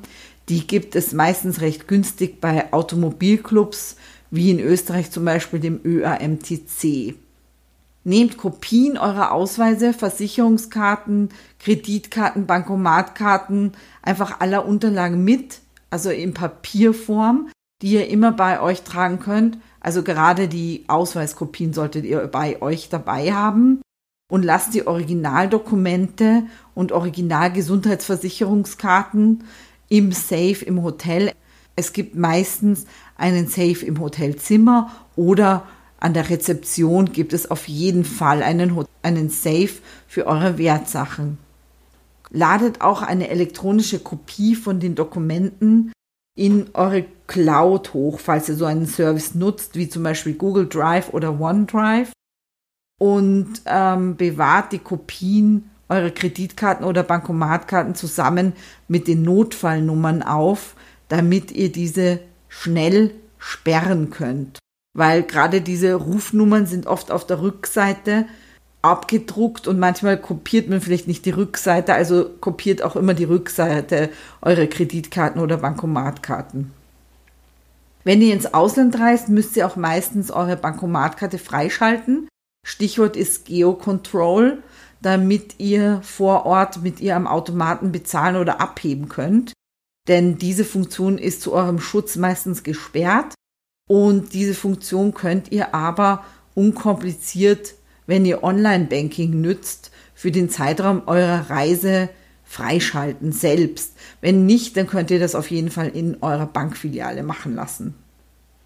Die 0.48 0.66
gibt 0.66 0.96
es 0.96 1.12
meistens 1.12 1.60
recht 1.60 1.88
günstig 1.88 2.40
bei 2.40 2.72
Automobilclubs, 2.72 3.96
wie 4.30 4.50
in 4.50 4.60
Österreich 4.60 5.10
zum 5.10 5.24
Beispiel 5.24 5.60
dem 5.60 5.80
ÖAMTC. 5.84 7.14
Nehmt 8.04 8.38
Kopien 8.38 8.96
eurer 8.96 9.32
Ausweise, 9.32 9.92
Versicherungskarten, 9.92 11.28
Kreditkarten, 11.58 12.46
Bankomatkarten, 12.46 13.72
einfach 14.02 14.40
aller 14.40 14.66
Unterlagen 14.66 15.22
mit, 15.22 15.60
also 15.90 16.08
in 16.10 16.32
Papierform, 16.32 17.50
die 17.82 17.92
ihr 17.92 18.08
immer 18.08 18.32
bei 18.32 18.60
euch 18.60 18.82
tragen 18.82 19.20
könnt. 19.20 19.58
Also 19.80 20.02
gerade 20.02 20.48
die 20.48 20.84
Ausweiskopien 20.88 21.72
solltet 21.72 22.04
ihr 22.04 22.26
bei 22.26 22.60
euch 22.60 22.88
dabei 22.88 23.32
haben 23.32 23.80
und 24.30 24.44
lasst 24.44 24.74
die 24.74 24.86
Originaldokumente 24.86 26.42
und 26.74 26.92
Originalgesundheitsversicherungskarten 26.92 29.44
im 29.88 30.12
Safe 30.12 30.64
im 30.64 30.82
Hotel. 30.82 31.32
Es 31.76 31.92
gibt 31.92 32.16
meistens 32.16 32.86
einen 33.16 33.46
Safe 33.46 33.86
im 33.86 34.00
Hotelzimmer 34.00 34.90
oder 35.16 35.64
an 36.00 36.14
der 36.14 36.30
Rezeption 36.30 37.12
gibt 37.12 37.32
es 37.32 37.50
auf 37.50 37.66
jeden 37.66 38.04
Fall 38.04 38.42
einen, 38.42 38.84
einen 39.02 39.30
Safe 39.30 39.70
für 40.06 40.26
eure 40.26 40.58
Wertsachen. 40.58 41.38
Ladet 42.30 42.82
auch 42.82 43.02
eine 43.02 43.30
elektronische 43.30 43.98
Kopie 43.98 44.54
von 44.54 44.80
den 44.80 44.94
Dokumenten 44.94 45.92
in 46.36 46.66
eure 46.74 47.04
Cloud 47.28 47.94
hoch, 47.94 48.18
falls 48.18 48.48
ihr 48.48 48.56
so 48.56 48.64
einen 48.64 48.86
Service 48.86 49.36
nutzt, 49.36 49.76
wie 49.76 49.88
zum 49.88 50.02
Beispiel 50.02 50.34
Google 50.34 50.66
Drive 50.66 51.10
oder 51.14 51.38
OneDrive. 51.38 52.10
Und 52.98 53.62
ähm, 53.66 54.16
bewahrt 54.16 54.72
die 54.72 54.80
Kopien 54.80 55.70
eurer 55.88 56.10
Kreditkarten 56.10 56.84
oder 56.84 57.04
Bankomatkarten 57.04 57.94
zusammen 57.94 58.54
mit 58.88 59.06
den 59.06 59.22
Notfallnummern 59.22 60.22
auf, 60.22 60.74
damit 61.06 61.52
ihr 61.52 61.70
diese 61.70 62.18
schnell 62.48 63.12
sperren 63.38 64.10
könnt. 64.10 64.58
Weil 64.96 65.22
gerade 65.22 65.60
diese 65.60 65.94
Rufnummern 65.94 66.66
sind 66.66 66.86
oft 66.86 67.12
auf 67.12 67.24
der 67.24 67.40
Rückseite 67.40 68.26
abgedruckt 68.82 69.68
und 69.68 69.78
manchmal 69.78 70.20
kopiert 70.20 70.68
man 70.68 70.80
vielleicht 70.80 71.08
nicht 71.08 71.24
die 71.24 71.30
Rückseite, 71.30 71.94
also 71.94 72.28
kopiert 72.40 72.82
auch 72.82 72.96
immer 72.96 73.14
die 73.14 73.24
Rückseite 73.24 74.10
eurer 74.42 74.66
Kreditkarten 74.66 75.40
oder 75.40 75.58
Bankomatkarten. 75.58 76.72
Wenn 78.04 78.22
ihr 78.22 78.32
ins 78.32 78.52
Ausland 78.54 78.98
reist, 78.98 79.28
müsst 79.28 79.56
ihr 79.56 79.66
auch 79.66 79.76
meistens 79.76 80.30
eure 80.30 80.56
Bankomatkarte 80.56 81.38
freischalten. 81.38 82.28
Stichwort 82.66 83.16
ist 83.16 83.46
Geocontrol, 83.46 84.62
damit 85.02 85.58
ihr 85.58 86.00
vor 86.02 86.46
Ort 86.46 86.82
mit 86.82 87.00
ihr 87.00 87.16
am 87.16 87.26
Automaten 87.26 87.92
bezahlen 87.92 88.36
oder 88.36 88.60
abheben 88.60 89.08
könnt. 89.08 89.52
Denn 90.08 90.38
diese 90.38 90.64
Funktion 90.64 91.18
ist 91.18 91.42
zu 91.42 91.52
eurem 91.52 91.80
Schutz 91.80 92.16
meistens 92.16 92.62
gesperrt 92.62 93.34
und 93.88 94.32
diese 94.32 94.54
Funktion 94.54 95.12
könnt 95.12 95.52
ihr 95.52 95.74
aber 95.74 96.24
unkompliziert 96.54 97.74
wenn 98.08 98.24
ihr 98.24 98.42
Online-Banking 98.42 99.40
nützt, 99.40 99.92
für 100.14 100.32
den 100.32 100.50
Zeitraum 100.50 101.02
eurer 101.06 101.48
Reise 101.50 102.08
freischalten 102.48 103.30
selbst. 103.30 103.92
Wenn 104.22 104.46
nicht, 104.46 104.76
dann 104.76 104.86
könnt 104.86 105.10
ihr 105.10 105.20
das 105.20 105.34
auf 105.34 105.50
jeden 105.50 105.70
Fall 105.70 105.88
in 105.88 106.16
eurer 106.22 106.46
Bankfiliale 106.46 107.22
machen 107.22 107.54
lassen. 107.54 107.94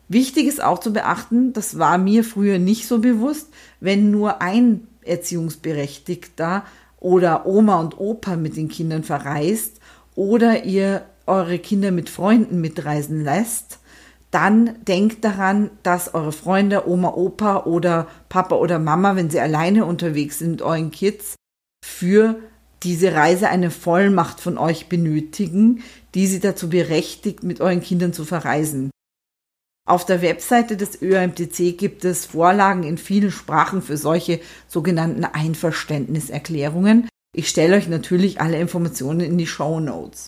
Wichtig 0.09 0.47
ist 0.47 0.63
auch 0.63 0.79
zu 0.79 0.93
beachten, 0.93 1.53
das 1.53 1.79
war 1.79 1.99
mir 1.99 2.23
früher 2.23 2.59
nicht 2.59 2.87
so 2.87 3.01
bewusst, 3.01 3.49
wenn 3.81 4.13
nur 4.13 4.41
ein 4.41 4.87
Erziehungsberechtigter 5.03 6.65
oder 7.01 7.45
Oma 7.45 7.81
und 7.81 7.99
Opa 7.99 8.37
mit 8.37 8.57
den 8.57 8.69
Kindern 8.69 9.03
verreist 9.03 9.81
oder 10.15 10.65
ihr 10.65 11.03
eure 11.27 11.59
Kinder 11.59 11.91
mit 11.91 12.09
Freunden 12.09 12.61
mitreisen 12.61 13.25
lässt, 13.25 13.81
dann 14.31 14.77
denkt 14.87 15.25
daran, 15.25 15.71
dass 15.83 16.15
eure 16.15 16.33
Freunde, 16.33 16.89
Oma, 16.89 17.15
Opa 17.15 17.65
oder 17.65 18.07
Papa 18.29 18.57
oder 18.57 18.79
Mama, 18.79 19.17
wenn 19.17 19.29
sie 19.29 19.41
alleine 19.41 19.87
unterwegs 19.87 20.39
sind 20.39 20.53
mit 20.53 20.63
euren 20.63 20.91
Kids, 20.93 21.35
für 21.85 22.39
diese 22.83 23.15
Reise 23.15 23.49
eine 23.49 23.71
Vollmacht 23.71 24.41
von 24.41 24.59
euch 24.59 24.89
benötigen, 24.89 25.83
die 26.15 26.27
sie 26.27 26.41
dazu 26.41 26.69
berechtigt, 26.69 27.43
mit 27.43 27.61
euren 27.61 27.81
Kindern 27.81 28.13
zu 28.13 28.25
verreisen. 28.25 28.91
Auf 29.85 30.07
der 30.07 30.23
Webseite 30.23 30.77
des 30.77 31.03
ÖAMTC 31.03 31.77
gibt 31.77 32.05
es 32.05 32.27
Vorlagen 32.27 32.85
in 32.85 32.99
vielen 32.99 33.33
Sprachen 33.33 33.83
für 33.83 33.97
solche 33.97 34.41
sogenannten 34.69 35.25
Einverständniserklärungen. 35.25 37.09
Ich 37.35 37.49
stelle 37.49 37.77
euch 37.77 37.89
natürlich 37.89 38.41
alle 38.41 38.61
Informationen 38.61 39.21
in 39.21 39.39
die 39.39 39.47
Show 39.47 39.81
Notes. 39.81 40.27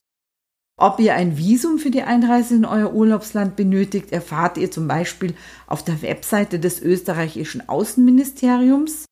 Ob 0.76 0.98
ihr 0.98 1.14
ein 1.14 1.38
Visum 1.38 1.78
für 1.78 1.92
die 1.92 2.02
Einreise 2.02 2.56
in 2.56 2.64
euer 2.64 2.92
Urlaubsland 2.92 3.54
benötigt, 3.54 4.10
erfahrt 4.10 4.58
ihr 4.58 4.72
zum 4.72 4.88
Beispiel 4.88 5.34
auf 5.68 5.84
der 5.84 6.02
Webseite 6.02 6.58
des 6.58 6.82
österreichischen 6.82 7.68
Außenministeriums. 7.68 9.04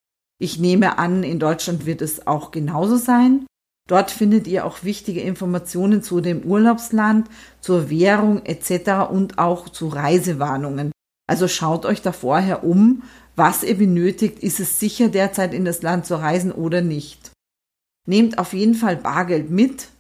Ich 0.43 0.59
nehme 0.59 0.99
an, 0.99 1.23
in 1.23 1.39
Deutschland 1.39 1.87
wird 1.87 2.03
es 2.03 2.27
auch 2.27 2.51
genauso 2.51 2.97
sein. 2.97 3.47
Dort 3.89 4.11
findet 4.11 4.49
ihr 4.49 4.67
auch 4.67 4.83
wichtige 4.83 5.21
Informationen 5.21 6.03
zu 6.03 6.21
dem 6.21 6.43
Urlaubsland, 6.43 7.29
zur 7.61 7.91
Währung 7.91 8.45
etc. 8.45 9.09
und 9.09 9.39
auch 9.39 9.69
zu 9.69 9.87
Reisewarnungen. 9.87 10.91
Also 11.29 11.47
schaut 11.47 11.87
euch 11.87 12.03
da 12.03 12.11
vorher 12.11 12.65
um, 12.65 13.05
was 13.37 13.63
ihr 13.63 13.79
benötigt. 13.79 14.41
Ist 14.41 14.59
es 14.59 14.81
sicher 14.81 15.11
derzeit 15.11 15.55
in 15.55 15.65
das 15.65 15.83
Land 15.83 16.07
zu 16.07 16.17
reisen 16.17 16.51
oder 16.51 16.81
nicht? 16.81 17.31
Nehmt 18.09 18.39
auf 18.39 18.53
jeden 18.53 18.75
Fall 18.75 18.97
Bargeld 18.97 19.49
mit, 19.49 19.91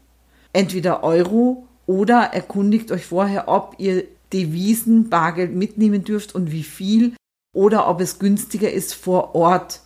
entweder 0.53 1.05
Euro 1.05 1.69
oder 1.87 2.19
erkundigt 2.33 2.91
euch 2.91 3.07
vorher, 3.07 3.47
ob 3.47 3.77
ihr 3.79 4.03
Devisen, 4.33 5.09
Bargeld 5.09 5.55
mitnehmen 5.55 6.03
dürft 6.03 6.35
und 6.35 6.51
wie 6.51 6.65
viel 6.65 7.15
oder 7.55 7.87
ob 7.87 8.01
es 8.01 8.19
günstiger 8.19 8.73
ist, 8.73 8.93
vor 8.95 9.37
Ort 9.37 9.83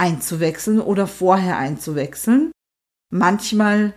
einzuwechseln 0.00 0.80
oder 0.80 1.06
vorher 1.06 1.58
einzuwechseln. 1.58 2.52
Manchmal 3.12 3.92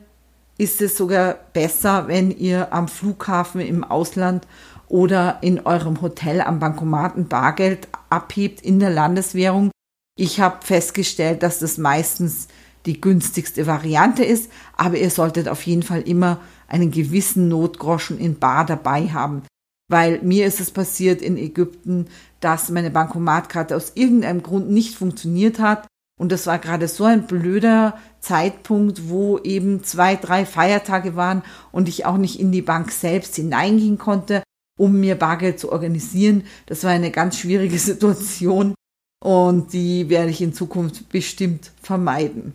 ist 0.58 0.82
es 0.82 0.98
sogar 0.98 1.36
besser, 1.54 2.08
wenn 2.10 2.30
ihr 2.30 2.74
am 2.74 2.90
Flughafen 2.90 3.62
im 3.62 3.86
Ausland 3.86 4.46
oder 4.90 5.40
in 5.42 5.62
eurem 5.62 6.02
Hotel 6.02 6.42
am 6.42 6.60
Bankomaten 6.60 7.30
Bargeld 7.30 7.88
abhebt 8.10 8.62
in 8.62 8.80
der 8.80 8.90
Landeswährung. 8.90 9.72
Ich 10.18 10.42
habe 10.42 10.66
festgestellt, 10.66 11.42
dass 11.42 11.60
das 11.60 11.78
meistens 11.78 12.50
die 12.86 13.00
günstigste 13.00 13.66
Variante 13.66 14.26
ist, 14.26 14.52
aber 14.76 14.98
ihr 14.98 15.10
solltet 15.10 15.48
auf 15.48 15.66
jeden 15.66 15.84
Fall 15.84 16.02
immer 16.02 16.42
einen 16.68 16.92
gewissen 16.92 17.48
Notgroschen 17.48 18.20
in 18.20 18.40
Bar 18.40 18.66
dabei 18.66 19.08
haben. 19.08 19.44
Weil 19.90 20.22
mir 20.22 20.46
ist 20.48 20.60
es 20.60 20.72
passiert 20.72 21.22
in 21.22 21.38
Ägypten, 21.38 22.08
dass 22.42 22.70
meine 22.70 22.92
Bankomatkarte 22.92 23.76
aus 23.76 23.94
irgendeinem 23.96 24.44
Grund 24.44 24.70
nicht 24.70 24.96
funktioniert 24.96 25.60
hat. 25.60 25.88
Und 26.24 26.32
das 26.32 26.48
war 26.48 26.58
gerade 26.58 26.88
so 26.88 27.04
ein 27.04 27.28
blöder 27.28 27.98
Zeitpunkt, 28.22 29.10
wo 29.10 29.40
eben 29.40 29.84
zwei, 29.84 30.16
drei 30.16 30.46
Feiertage 30.46 31.18
waren 31.18 31.44
und 31.74 31.90
ich 31.90 32.06
auch 32.06 32.16
nicht 32.16 32.40
in 32.40 32.54
die 32.54 32.62
Bank 32.62 32.94
selbst 32.94 33.36
hineingehen 33.36 33.98
konnte, 33.98 34.42
um 34.80 35.02
mir 35.02 35.16
Bargeld 35.16 35.60
zu 35.60 35.70
organisieren. 35.70 36.46
Das 36.66 36.86
war 36.86 36.92
eine 36.92 37.12
ganz 37.12 37.38
schwierige 37.38 37.78
Situation 37.90 38.74
und 39.22 39.74
die 39.74 40.08
werde 40.08 40.30
ich 40.30 40.40
in 40.40 40.54
Zukunft 40.54 41.10
bestimmt 41.10 41.72
vermeiden. 41.82 42.54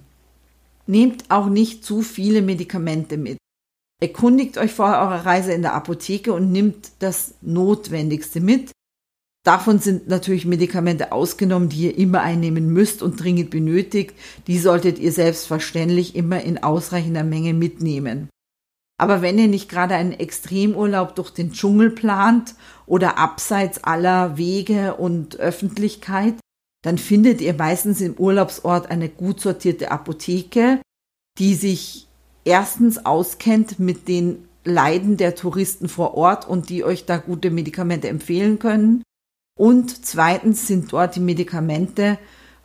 Nehmt 0.86 1.30
auch 1.30 1.50
nicht 1.50 1.84
zu 1.84 2.00
viele 2.00 2.40
Medikamente 2.40 3.18
mit. 3.18 3.36
Erkundigt 4.00 4.56
euch 4.56 4.72
vor 4.72 4.86
eurer 4.86 5.26
Reise 5.26 5.52
in 5.52 5.60
der 5.60 5.74
Apotheke 5.74 6.32
und 6.32 6.52
nimmt 6.52 6.92
das 7.00 7.34
Notwendigste 7.42 8.40
mit. 8.40 8.70
Davon 9.44 9.78
sind 9.78 10.08
natürlich 10.08 10.44
Medikamente 10.44 11.12
ausgenommen, 11.12 11.68
die 11.68 11.86
ihr 11.86 11.98
immer 11.98 12.20
einnehmen 12.20 12.72
müsst 12.72 13.02
und 13.02 13.22
dringend 13.22 13.50
benötigt. 13.50 14.14
Die 14.46 14.58
solltet 14.58 14.98
ihr 14.98 15.12
selbstverständlich 15.12 16.14
immer 16.16 16.42
in 16.42 16.62
ausreichender 16.62 17.24
Menge 17.24 17.54
mitnehmen. 17.54 18.28
Aber 19.00 19.22
wenn 19.22 19.38
ihr 19.38 19.46
nicht 19.46 19.70
gerade 19.70 19.94
einen 19.94 20.12
Extremurlaub 20.12 21.14
durch 21.14 21.30
den 21.30 21.52
Dschungel 21.52 21.90
plant 21.90 22.56
oder 22.84 23.16
abseits 23.16 23.84
aller 23.84 24.36
Wege 24.36 24.94
und 24.94 25.38
Öffentlichkeit, 25.38 26.34
dann 26.82 26.98
findet 26.98 27.40
ihr 27.40 27.54
meistens 27.54 28.00
im 28.00 28.14
Urlaubsort 28.14 28.90
eine 28.90 29.08
gut 29.08 29.40
sortierte 29.40 29.92
Apotheke, 29.92 30.80
die 31.38 31.54
sich 31.54 32.08
erstens 32.44 33.04
auskennt 33.04 33.78
mit 33.78 34.08
den 34.08 34.48
Leiden 34.64 35.16
der 35.16 35.34
Touristen 35.34 35.88
vor 35.88 36.14
Ort 36.14 36.48
und 36.48 36.68
die 36.68 36.82
euch 36.84 37.06
da 37.06 37.18
gute 37.18 37.50
Medikamente 37.50 38.08
empfehlen 38.08 38.58
können. 38.58 39.02
Und 39.58 40.06
zweitens 40.06 40.66
sind 40.66 40.92
dort 40.92 41.16
die 41.16 41.20
Medikamente 41.20 42.18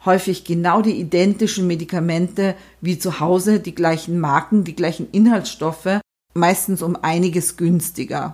häufig 0.05 0.43
genau 0.43 0.81
die 0.81 1.00
identischen 1.00 1.65
Medikamente 1.65 2.55
wie 2.81 3.00
zu 3.00 3.19
Hause, 3.19 3.59
die 3.59 3.73
gleichen 3.73 4.19
Marken, 4.19 4.63
die 4.63 4.75
gleichen 4.75 5.07
Inhaltsstoffe, 5.12 6.00
meistens 6.33 6.81
um 6.81 6.95
einiges 6.95 7.57
günstiger. 7.57 8.33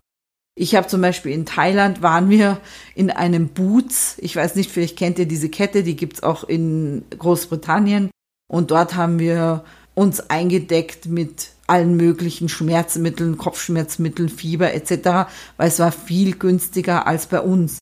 Ich 0.55 0.75
habe 0.75 0.87
zum 0.87 0.99
Beispiel 0.99 1.31
in 1.31 1.45
Thailand 1.45 2.01
waren 2.01 2.29
wir 2.29 2.59
in 2.95 3.11
einem 3.11 3.47
Boots. 3.47 4.17
Ich 4.17 4.35
weiß 4.35 4.55
nicht, 4.55 4.69
vielleicht 4.69 4.97
kennt 4.97 5.17
ihr 5.19 5.27
diese 5.27 5.47
Kette, 5.47 5.83
die 5.83 5.95
gibt's 5.95 6.21
auch 6.21 6.43
in 6.43 7.05
Großbritannien. 7.17 8.11
Und 8.51 8.71
dort 8.71 8.95
haben 8.95 9.19
wir 9.19 9.63
uns 9.95 10.19
eingedeckt 10.29 11.05
mit 11.05 11.51
allen 11.67 11.95
möglichen 11.95 12.49
Schmerzmitteln, 12.49 13.37
Kopfschmerzmitteln, 13.37 14.27
Fieber 14.27 14.73
etc., 14.73 15.31
weil 15.55 15.67
es 15.69 15.79
war 15.79 15.93
viel 15.93 16.35
günstiger 16.35 17.07
als 17.07 17.27
bei 17.27 17.39
uns. 17.39 17.79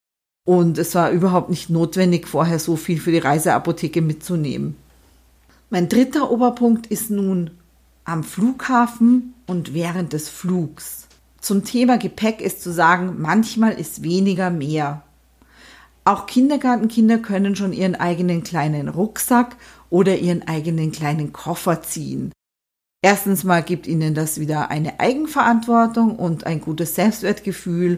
Und 0.47 0.77
es 0.77 0.95
war 0.95 1.11
überhaupt 1.11 1.49
nicht 1.49 1.69
notwendig, 1.69 2.25
vorher 2.25 2.57
so 2.57 2.77
viel 2.77 3.01
für 3.01 3.11
die 3.11 3.17
Reiseapotheke 3.17 4.01
mitzunehmen. 4.01 4.77
Mein 5.69 5.89
dritter 5.89 6.31
Oberpunkt 6.31 6.87
ist 6.87 7.11
nun 7.11 7.51
am 8.05 8.23
Flughafen 8.23 9.33
und 9.45 9.73
während 9.73 10.13
des 10.13 10.29
Flugs. 10.29 11.09
Zum 11.41 11.65
Thema 11.65 11.97
Gepäck 11.97 12.39
ist 12.39 12.61
zu 12.63 12.71
sagen, 12.71 13.15
manchmal 13.19 13.73
ist 13.73 14.03
weniger 14.03 14.49
mehr. 14.49 15.03
Auch 16.05 16.27
Kindergartenkinder 16.27 17.17
können 17.17 17.57
schon 17.57 17.73
ihren 17.73 17.95
eigenen 17.95 18.41
kleinen 18.41 18.87
Rucksack 18.87 19.57
oder 19.89 20.15
ihren 20.17 20.47
eigenen 20.47 20.93
kleinen 20.93 21.33
Koffer 21.33 21.81
ziehen. 21.81 22.31
Erstens 23.01 23.43
mal 23.43 23.63
gibt 23.63 23.85
ihnen 23.85 24.15
das 24.15 24.39
wieder 24.39 24.71
eine 24.71 25.01
Eigenverantwortung 25.01 26.15
und 26.15 26.45
ein 26.45 26.61
gutes 26.61 26.95
Selbstwertgefühl 26.95 27.97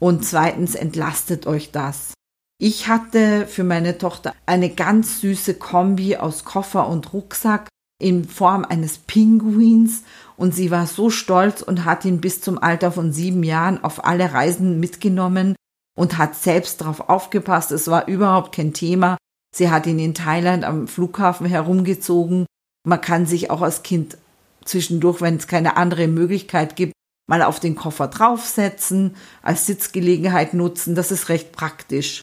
und 0.00 0.24
zweitens 0.24 0.74
entlastet 0.74 1.46
euch 1.46 1.70
das. 1.70 2.14
Ich 2.58 2.88
hatte 2.88 3.46
für 3.46 3.64
meine 3.64 3.96
Tochter 3.96 4.34
eine 4.46 4.70
ganz 4.70 5.20
süße 5.20 5.54
Kombi 5.54 6.16
aus 6.16 6.44
Koffer 6.44 6.88
und 6.88 7.12
Rucksack 7.12 7.68
in 8.00 8.24
Form 8.24 8.64
eines 8.64 8.98
Pinguins 8.98 10.02
und 10.36 10.54
sie 10.54 10.70
war 10.70 10.86
so 10.86 11.10
stolz 11.10 11.62
und 11.62 11.84
hat 11.84 12.04
ihn 12.04 12.20
bis 12.20 12.40
zum 12.40 12.58
Alter 12.58 12.90
von 12.90 13.12
sieben 13.12 13.44
Jahren 13.44 13.84
auf 13.84 14.04
alle 14.04 14.32
Reisen 14.32 14.80
mitgenommen 14.80 15.54
und 15.96 16.18
hat 16.18 16.34
selbst 16.34 16.80
darauf 16.80 17.08
aufgepasst. 17.08 17.70
Es 17.72 17.88
war 17.88 18.08
überhaupt 18.08 18.54
kein 18.54 18.72
Thema. 18.72 19.16
Sie 19.54 19.70
hat 19.70 19.86
ihn 19.86 19.98
in 19.98 20.14
Thailand 20.14 20.64
am 20.64 20.88
Flughafen 20.88 21.46
herumgezogen. 21.46 22.46
Man 22.86 23.00
kann 23.00 23.26
sich 23.26 23.50
auch 23.50 23.62
als 23.62 23.82
Kind 23.82 24.16
zwischendurch, 24.64 25.20
wenn 25.20 25.36
es 25.36 25.46
keine 25.46 25.76
andere 25.76 26.08
Möglichkeit 26.08 26.76
gibt, 26.76 26.92
mal 27.30 27.42
auf 27.42 27.60
den 27.60 27.76
Koffer 27.76 28.08
draufsetzen, 28.08 29.14
als 29.40 29.64
Sitzgelegenheit 29.64 30.52
nutzen. 30.52 30.96
Das 30.96 31.12
ist 31.12 31.28
recht 31.28 31.52
praktisch. 31.52 32.22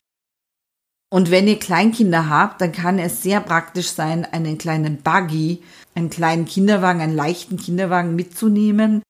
Und 1.09 1.31
wenn 1.31 1.47
ihr 1.47 1.57
Kleinkinder 1.57 2.29
habt, 2.29 2.59
dann 2.59 2.73
kann 2.73 2.99
es 2.99 3.23
sehr 3.23 3.39
praktisch 3.39 3.91
sein, 3.91 4.25
einen 4.25 4.57
kleinen 4.57 4.97
Buggy, 4.97 5.63
einen 5.95 6.09
kleinen 6.09 6.43
Kinderwagen, 6.43 6.99
einen 6.99 7.15
leichten 7.15 7.55
Kinderwagen 7.55 8.17
mitzunehmen, 8.17 9.01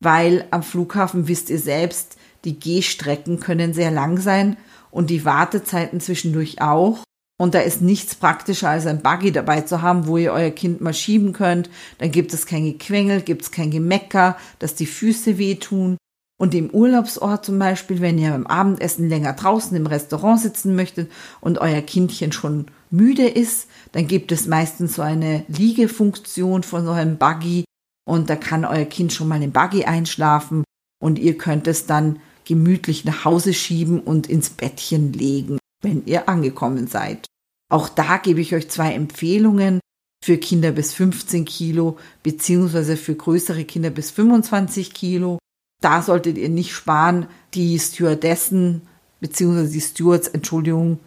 weil 0.00 0.46
am 0.52 0.62
Flughafen 0.62 1.26
wisst 1.26 1.50
ihr 1.50 1.58
selbst, 1.58 2.16
die 2.44 2.60
Gehstrecken 2.60 3.40
können 3.40 3.74
sehr 3.74 3.90
lang 3.90 4.18
sein 4.18 4.56
und 4.92 5.10
die 5.10 5.24
Wartezeiten 5.24 5.98
zwischendurch 5.98 6.62
auch. 6.62 7.02
Und 7.42 7.56
da 7.56 7.58
ist 7.58 7.82
nichts 7.82 8.14
praktischer 8.14 8.68
als 8.68 8.86
ein 8.86 9.02
Buggy 9.02 9.32
dabei 9.32 9.62
zu 9.62 9.82
haben, 9.82 10.06
wo 10.06 10.16
ihr 10.16 10.32
euer 10.32 10.52
Kind 10.52 10.80
mal 10.80 10.94
schieben 10.94 11.32
könnt. 11.32 11.68
Dann 11.98 12.12
gibt 12.12 12.32
es 12.32 12.46
kein 12.46 12.64
Gequengel, 12.64 13.20
gibt 13.20 13.42
es 13.42 13.50
kein 13.50 13.72
Gemecker, 13.72 14.36
dass 14.60 14.76
die 14.76 14.86
Füße 14.86 15.38
wehtun. 15.38 15.96
Und 16.40 16.54
im 16.54 16.70
Urlaubsort 16.70 17.44
zum 17.44 17.58
Beispiel, 17.58 18.00
wenn 18.00 18.16
ihr 18.16 18.30
beim 18.30 18.46
Abendessen 18.46 19.08
länger 19.08 19.32
draußen 19.32 19.76
im 19.76 19.88
Restaurant 19.88 20.38
sitzen 20.38 20.76
möchtet 20.76 21.10
und 21.40 21.58
euer 21.58 21.80
Kindchen 21.80 22.30
schon 22.30 22.66
müde 22.92 23.26
ist, 23.26 23.66
dann 23.90 24.06
gibt 24.06 24.30
es 24.30 24.46
meistens 24.46 24.94
so 24.94 25.02
eine 25.02 25.44
Liegefunktion 25.48 26.62
von 26.62 26.84
so 26.84 26.92
einem 26.92 27.16
Buggy 27.16 27.64
und 28.08 28.30
da 28.30 28.36
kann 28.36 28.64
euer 28.64 28.84
Kind 28.84 29.12
schon 29.12 29.26
mal 29.26 29.42
im 29.42 29.50
Buggy 29.50 29.84
einschlafen 29.84 30.62
und 31.02 31.18
ihr 31.18 31.36
könnt 31.36 31.66
es 31.66 31.86
dann 31.86 32.20
gemütlich 32.44 33.04
nach 33.04 33.24
Hause 33.24 33.52
schieben 33.52 33.98
und 33.98 34.28
ins 34.28 34.50
Bettchen 34.50 35.12
legen, 35.12 35.58
wenn 35.82 36.06
ihr 36.06 36.28
angekommen 36.28 36.86
seid. 36.86 37.26
Auch 37.72 37.88
da 37.88 38.18
gebe 38.18 38.42
ich 38.42 38.54
euch 38.54 38.68
zwei 38.68 38.92
Empfehlungen 38.92 39.80
für 40.22 40.36
Kinder 40.36 40.72
bis 40.72 40.92
15 40.92 41.46
Kilo 41.46 41.96
beziehungsweise 42.22 42.98
für 42.98 43.14
größere 43.14 43.64
Kinder 43.64 43.88
bis 43.88 44.10
25 44.10 44.92
Kilo. 44.92 45.38
Da 45.80 46.02
solltet 46.02 46.36
ihr 46.36 46.50
nicht 46.50 46.72
sparen. 46.72 47.28
Die 47.54 47.78
Stewardessen 47.78 48.82
beziehungsweise 49.20 49.72
die 49.72 49.80
Stewards, 49.80 50.28
Entschuldigung, 50.28 50.98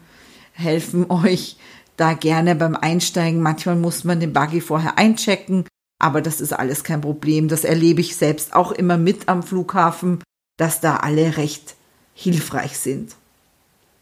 helfen 0.54 1.08
euch 1.08 1.56
da 1.96 2.14
gerne 2.14 2.56
beim 2.56 2.74
Einsteigen. 2.74 3.40
Manchmal 3.40 3.76
muss 3.76 4.02
man 4.02 4.18
den 4.18 4.32
Buggy 4.32 4.60
vorher 4.60 4.98
einchecken, 4.98 5.68
aber 6.00 6.20
das 6.20 6.40
ist 6.40 6.52
alles 6.52 6.82
kein 6.82 7.00
Problem. 7.00 7.46
Das 7.46 7.62
erlebe 7.62 8.00
ich 8.00 8.16
selbst 8.16 8.54
auch 8.54 8.72
immer 8.72 8.98
mit 8.98 9.28
am 9.28 9.44
Flughafen, 9.44 10.20
dass 10.58 10.80
da 10.80 10.96
alle 10.96 11.36
recht 11.36 11.76
hilfreich 12.14 12.76
sind. 12.76 13.14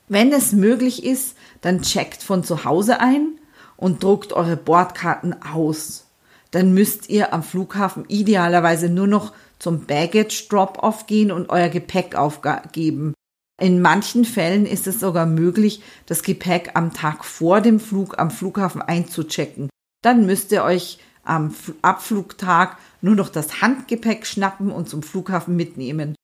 Wenn 0.08 0.32
es 0.32 0.52
möglich 0.52 1.04
ist, 1.04 1.34
dann 1.64 1.80
checkt 1.80 2.22
von 2.22 2.44
zu 2.44 2.64
Hause 2.64 3.00
ein 3.00 3.38
und 3.76 4.02
druckt 4.02 4.34
eure 4.34 4.56
Bordkarten 4.56 5.42
aus. 5.42 6.08
Dann 6.50 6.74
müsst 6.74 7.08
ihr 7.08 7.32
am 7.32 7.42
Flughafen 7.42 8.04
idealerweise 8.08 8.90
nur 8.90 9.06
noch 9.06 9.32
zum 9.58 9.86
Baggage 9.86 10.46
Drop-off 10.50 11.06
gehen 11.06 11.32
und 11.32 11.48
euer 11.48 11.70
Gepäck 11.70 12.16
aufgeben. 12.16 13.14
In 13.58 13.80
manchen 13.80 14.26
Fällen 14.26 14.66
ist 14.66 14.86
es 14.86 15.00
sogar 15.00 15.24
möglich, 15.24 15.82
das 16.04 16.22
Gepäck 16.22 16.72
am 16.74 16.92
Tag 16.92 17.24
vor 17.24 17.62
dem 17.62 17.80
Flug 17.80 18.18
am 18.18 18.30
Flughafen 18.30 18.82
einzuchecken. 18.82 19.70
Dann 20.02 20.26
müsst 20.26 20.52
ihr 20.52 20.64
euch 20.64 20.98
am 21.22 21.54
Abflugtag 21.80 22.76
nur 23.00 23.14
noch 23.14 23.30
das 23.30 23.62
Handgepäck 23.62 24.26
schnappen 24.26 24.70
und 24.70 24.90
zum 24.90 25.02
Flughafen 25.02 25.56
mitnehmen. 25.56 26.14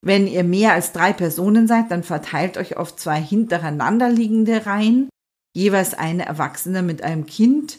Wenn 0.00 0.26
ihr 0.26 0.44
mehr 0.44 0.72
als 0.72 0.92
drei 0.92 1.12
Personen 1.12 1.66
seid, 1.66 1.90
dann 1.90 2.02
verteilt 2.02 2.56
euch 2.56 2.76
auf 2.76 2.94
zwei 2.96 3.20
hintereinander 3.20 4.08
liegende 4.08 4.66
Reihen, 4.66 5.08
jeweils 5.54 5.94
eine 5.94 6.26
Erwachsene 6.26 6.82
mit 6.82 7.02
einem 7.02 7.26
Kind, 7.26 7.78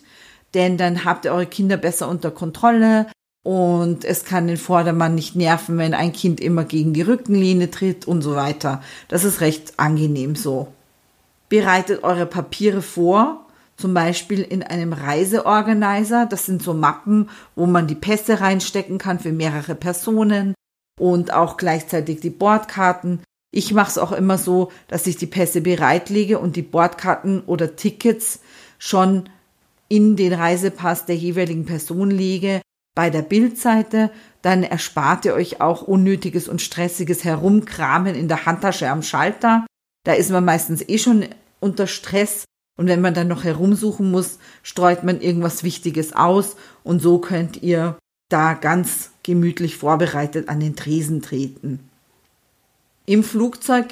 denn 0.54 0.78
dann 0.78 1.06
habt 1.06 1.26
ihr 1.26 1.32
eure 1.32 1.46
Kinder 1.46 1.78
besser 1.78 2.10
unter 2.10 2.32
Kontrolle, 2.32 3.08
und 3.44 4.04
es 4.04 4.26
kann 4.26 4.48
den 4.48 4.58
Vordermann 4.58 5.16
nicht 5.16 5.36
nerven, 5.36 5.78
wenn 5.78 5.94
ein 5.94 6.12
Kind 6.12 6.42
immer 6.42 6.66
gegen 6.66 6.94
die 6.94 7.02
Rückenlehne 7.02 7.72
tritt 7.72 8.06
und 8.06 8.22
so 8.22 8.36
weiter. 8.36 8.84
Das 9.08 9.24
ist 9.24 9.42
recht 9.42 9.74
angenehm 9.78 10.36
so. 10.36 10.68
Bereitet 11.48 12.04
eure 12.04 12.26
Papiere 12.26 12.82
vor, 12.82 13.46
zum 13.78 13.94
Beispiel 13.94 14.42
in 14.42 14.62
einem 14.62 14.92
Reiseorganizer. 14.92 16.26
Das 16.26 16.46
sind 16.46 16.62
so 16.62 16.74
Mappen, 16.74 17.30
wo 17.56 17.66
man 17.66 17.88
die 17.88 17.96
Pässe 17.96 18.42
reinstecken 18.42 18.98
kann 18.98 19.20
für 19.20 19.32
mehrere 19.32 19.74
Personen 19.74 20.54
und 21.00 21.34
auch 21.34 21.58
gleichzeitig 21.58 22.20
die 22.20 22.30
Bordkarten. 22.30 23.22
Ich 23.52 23.74
mache 23.74 23.90
es 23.90 23.98
auch 23.98 24.12
immer 24.12 24.38
so, 24.38 24.72
dass 24.88 25.08
ich 25.08 25.18
die 25.18 25.26
Pässe 25.26 25.62
bereitlege 25.62 26.40
und 26.40 26.56
die 26.56 26.62
Bordkarten 26.62 27.42
oder 27.42 27.76
Tickets 27.76 28.42
schon 28.78 29.30
in 29.88 30.16
den 30.16 30.34
Reisepass 30.34 31.06
der 31.06 31.16
jeweiligen 31.16 31.66
Person 31.66 32.12
lege, 32.12 32.62
bei 32.96 33.10
der 33.10 33.22
Bildseite, 33.22 34.12
dann 34.42 34.64
erspart 34.64 35.26
ihr 35.26 35.34
euch 35.34 35.62
auch 35.62 35.82
unnötiges 35.82 36.48
und 36.48 36.62
stressiges 36.62 37.24
Herumkramen 37.24 38.14
in 38.14 38.28
der 38.28 38.46
Handtasche 38.46 38.90
am 38.90 39.04
Schalter. 39.04 39.66
Da 40.06 40.14
ist 40.14 40.32
man 40.32 40.46
meistens 40.46 40.88
eh 40.88 40.98
schon 40.98 41.26
unter 41.60 41.88
Stress 41.88 42.46
und 42.78 42.88
wenn 42.88 43.02
man 43.02 43.14
dann 43.14 43.28
noch 43.28 43.44
herumsuchen 43.44 44.12
muss, 44.12 44.40
streut 44.64 45.04
man 45.04 45.22
irgendwas 45.22 45.64
Wichtiges 45.64 46.14
aus 46.14 46.56
und 46.84 47.02
so 47.02 47.20
könnt 47.20 47.62
ihr 47.62 47.98
da 48.30 48.54
ganz 48.54 49.12
gemütlich 49.24 49.76
vorbereitet 49.76 50.50
an 50.50 50.60
den 50.60 50.76
Tresen 50.76 51.22
treten. 51.22 51.80
Im 53.06 53.24
Flugzeug 53.24 53.88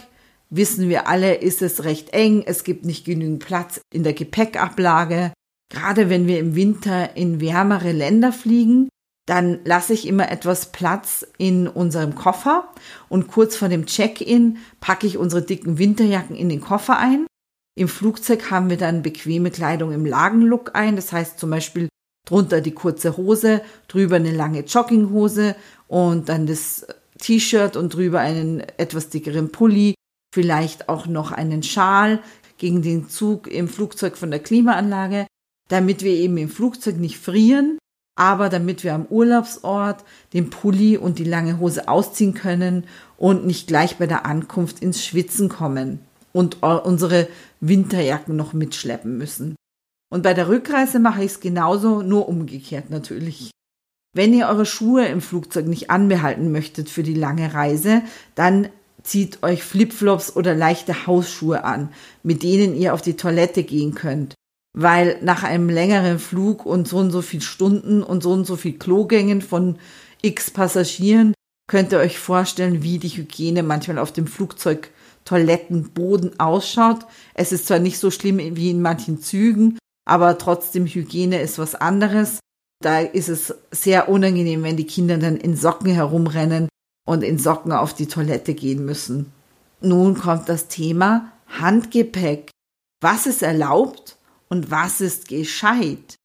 wissen 0.50 0.90
wir 0.90 1.08
alle, 1.08 1.36
ist 1.36 1.62
es 1.62 1.84
recht 1.84 2.14
eng, 2.14 2.44
es 2.46 2.64
gibt 2.64 2.86
nicht 2.86 3.06
genügend 3.06 3.44
Platz 3.44 3.82
in 3.92 4.04
der 4.04 4.14
Gepäckablage. 4.14 5.34
Gerade 5.70 6.10
wenn 6.10 6.28
wir 6.28 6.40
im 6.40 6.56
Winter 6.56 7.18
in 7.18 7.42
wärmere 7.42 7.92
Länder 7.92 8.32
fliegen, 8.32 8.90
dann 9.26 9.60
lasse 9.66 9.94
ich 9.94 10.08
immer 10.08 10.32
etwas 10.32 10.72
Platz 10.72 11.28
in 11.38 11.68
unserem 11.68 12.16
Koffer 12.16 12.70
und 13.10 13.28
kurz 13.28 13.58
vor 13.58 13.68
dem 13.68 13.86
Check-in 13.86 14.58
packe 14.80 15.06
ich 15.06 15.18
unsere 15.18 15.42
dicken 15.42 15.78
Winterjacken 15.78 16.36
in 16.36 16.48
den 16.48 16.62
Koffer 16.62 16.98
ein. 16.98 17.28
Im 17.78 17.90
Flugzeug 17.90 18.50
haben 18.50 18.70
wir 18.70 18.78
dann 18.78 19.04
bequeme 19.04 19.52
Kleidung 19.52 19.92
im 19.92 20.06
Lagenlook 20.06 20.72
ein, 20.76 20.96
das 20.96 21.12
heißt 21.12 21.38
zum 21.38 21.50
Beispiel 21.50 21.90
drunter 22.28 22.62
die 22.62 22.72
kurze 22.72 23.18
Hose, 23.18 23.62
drüber 23.88 24.18
eine 24.18 24.32
lange 24.32 24.62
Jogginghose 24.62 25.56
und 25.88 26.30
dann 26.30 26.46
das 26.46 26.86
T-Shirt 27.20 27.76
und 27.76 27.94
drüber 27.94 28.20
einen 28.20 28.62
etwas 28.78 29.10
dickeren 29.10 29.52
Pulli, 29.52 29.96
vielleicht 30.34 30.90
auch 30.90 31.08
noch 31.08 31.32
einen 31.32 31.64
Schal 31.64 32.20
gegen 32.58 32.82
den 32.82 33.10
Zug 33.10 33.48
im 33.48 33.68
Flugzeug 33.68 34.18
von 34.18 34.30
der 34.30 34.40
Klimaanlage, 34.40 35.26
damit 35.70 36.04
wir 36.04 36.14
eben 36.14 36.38
im 36.38 36.50
Flugzeug 36.50 36.98
nicht 36.98 37.18
frieren 37.18 37.80
aber 38.18 38.50
damit 38.50 38.84
wir 38.84 38.96
am 38.96 39.06
Urlaubsort 39.06 40.04
den 40.34 40.50
Pulli 40.50 40.98
und 40.98 41.20
die 41.20 41.24
lange 41.24 41.60
Hose 41.60 41.88
ausziehen 41.88 42.34
können 42.34 42.86
und 43.18 43.46
nicht 43.46 43.68
gleich 43.68 43.98
bei 43.98 44.08
der 44.08 44.26
Ankunft 44.26 44.82
ins 44.82 45.06
Schwitzen 45.06 45.50
kommen 45.50 46.00
und 46.34 46.64
unsere 46.64 47.28
Winterjacken 47.62 48.36
noch 48.36 48.54
mitschleppen 48.54 49.18
müssen. 49.18 49.56
Und 50.10 50.24
bei 50.24 50.34
der 50.34 50.48
Rückreise 50.48 51.00
mache 51.00 51.24
ich 51.24 51.32
es 51.32 51.40
genauso, 51.40 52.02
nur 52.02 52.30
umgekehrt 52.30 52.90
natürlich. 52.90 53.52
Wenn 54.14 54.34
ihr 54.34 54.48
eure 54.48 54.66
Schuhe 54.66 55.06
im 55.06 55.22
Flugzeug 55.22 55.68
nicht 55.68 55.90
anbehalten 55.90 56.52
möchtet 56.52 56.90
für 56.90 57.04
die 57.04 57.14
lange 57.14 57.54
Reise, 57.54 58.02
dann 58.36 58.70
zieht 59.04 59.44
euch 59.44 59.64
Flipflops 59.64 60.36
oder 60.36 60.56
leichte 60.56 61.06
Hausschuhe 61.08 61.64
an, 61.64 61.90
mit 62.24 62.44
denen 62.44 62.76
ihr 62.76 62.94
auf 62.94 63.02
die 63.02 63.16
Toilette 63.16 63.64
gehen 63.64 63.94
könnt 63.94 64.36
weil 64.80 65.18
nach 65.24 65.42
einem 65.42 65.70
längeren 65.70 66.20
Flug 66.20 66.64
und 66.64 66.88
so 66.88 66.98
und 66.98 67.10
so 67.10 67.24
viel 67.24 67.42
Stunden 67.42 68.04
und 68.04 68.22
so 68.22 68.32
und 68.32 68.46
so 68.46 68.56
viel 68.56 68.78
Klogängen 68.78 69.42
von 69.42 69.80
x 70.22 70.52
Passagieren 70.52 71.34
könnt 71.68 71.92
ihr 71.92 71.98
euch 71.98 72.20
vorstellen, 72.20 72.84
wie 72.84 73.00
die 73.00 73.10
Hygiene 73.10 73.64
manchmal 73.64 73.98
auf 73.98 74.14
dem 74.14 74.28
Flugzeug 74.28 74.92
Toilettenboden 75.26 76.40
ausschaut. 76.40 77.08
Es 77.34 77.52
ist 77.52 77.66
zwar 77.66 77.80
nicht 77.80 77.98
so 77.98 78.12
schlimm 78.12 78.38
wie 78.38 78.70
in 78.70 78.84
manchen 78.84 79.20
Zügen, 79.20 79.80
aber 80.08 80.38
trotzdem 80.38 80.86
Hygiene 80.86 81.42
ist 81.42 81.60
was 81.60 81.76
anderes. 81.76 82.40
Da 82.82 83.00
ist 83.00 83.28
es 83.28 83.54
sehr 83.72 84.08
unangenehm, 84.08 84.64
wenn 84.64 84.78
die 84.78 84.88
Kinder 84.88 85.18
dann 85.18 85.36
in 85.36 85.58
Socken 85.58 85.92
herumrennen 85.92 86.70
und 87.06 87.24
in 87.24 87.38
Socken 87.38 87.74
auf 87.74 87.94
die 87.94 88.08
Toilette 88.08 88.54
gehen 88.54 88.86
müssen. 88.86 89.34
Nun 89.82 90.16
kommt 90.16 90.48
das 90.48 90.70
Thema 90.70 91.34
Handgepäck. 91.60 92.52
Was 93.02 93.28
ist 93.28 93.44
erlaubt 93.44 94.18
und 94.48 94.72
was 94.72 95.02
ist 95.02 95.28
gescheit? 95.28 96.16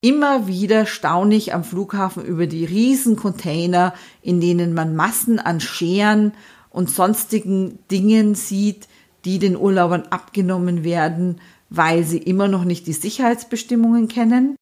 Immer 0.00 0.46
wieder 0.46 0.86
staune 0.86 1.34
ich 1.34 1.52
am 1.52 1.62
Flughafen 1.62 2.24
über 2.24 2.46
die 2.46 2.64
riesen 2.64 3.16
Container, 3.16 3.92
in 4.22 4.40
denen 4.40 4.72
man 4.72 4.96
Massen 4.96 5.38
an 5.38 5.60
Scheren 5.60 6.32
und 6.70 6.88
sonstigen 6.88 7.80
Dingen 7.90 8.34
sieht, 8.34 8.88
die 9.26 9.38
den 9.38 9.56
Urlaubern 9.56 10.04
abgenommen 10.08 10.84
werden, 10.84 11.40
weil 11.68 12.04
sie 12.04 12.18
immer 12.18 12.48
noch 12.48 12.64
nicht 12.64 12.86
die 12.86 12.92
Sicherheitsbestimmungen 12.92 14.08
kennen. 14.08 14.56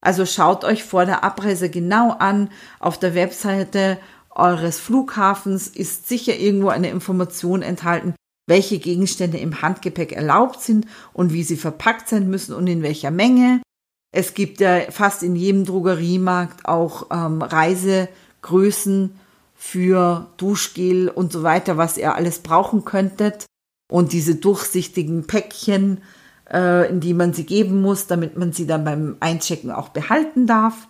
Also 0.00 0.24
schaut 0.24 0.64
euch 0.64 0.84
vor 0.84 1.04
der 1.04 1.24
Abreise 1.24 1.70
genau 1.70 2.12
an. 2.12 2.50
Auf 2.78 2.98
der 2.98 3.14
Webseite 3.14 3.98
eures 4.30 4.78
Flughafens 4.78 5.66
ist 5.68 6.08
sicher 6.08 6.36
irgendwo 6.36 6.68
eine 6.68 6.90
Information 6.90 7.62
enthalten, 7.62 8.14
welche 8.48 8.78
Gegenstände 8.78 9.38
im 9.38 9.62
Handgepäck 9.62 10.12
erlaubt 10.12 10.60
sind 10.60 10.86
und 11.12 11.32
wie 11.32 11.42
sie 11.42 11.56
verpackt 11.56 12.08
sein 12.08 12.30
müssen 12.30 12.54
und 12.54 12.66
in 12.66 12.82
welcher 12.82 13.10
Menge. 13.10 13.60
Es 14.12 14.34
gibt 14.34 14.60
ja 14.60 14.90
fast 14.90 15.22
in 15.22 15.36
jedem 15.36 15.64
Drogeriemarkt 15.64 16.66
auch 16.66 17.08
ähm, 17.12 17.42
Reisegrößen 17.42 19.14
für 19.54 20.26
Duschgel 20.36 21.08
und 21.08 21.32
so 21.32 21.42
weiter, 21.42 21.76
was 21.76 21.98
ihr 21.98 22.14
alles 22.14 22.40
brauchen 22.40 22.84
könntet. 22.84 23.44
Und 23.90 24.12
diese 24.12 24.36
durchsichtigen 24.36 25.26
Päckchen, 25.26 26.00
in 26.52 26.98
die 27.00 27.14
man 27.14 27.32
sie 27.32 27.46
geben 27.46 27.80
muss, 27.80 28.08
damit 28.08 28.36
man 28.36 28.52
sie 28.52 28.66
dann 28.66 28.84
beim 28.84 29.16
Einchecken 29.20 29.70
auch 29.70 29.90
behalten 29.90 30.48
darf. 30.48 30.88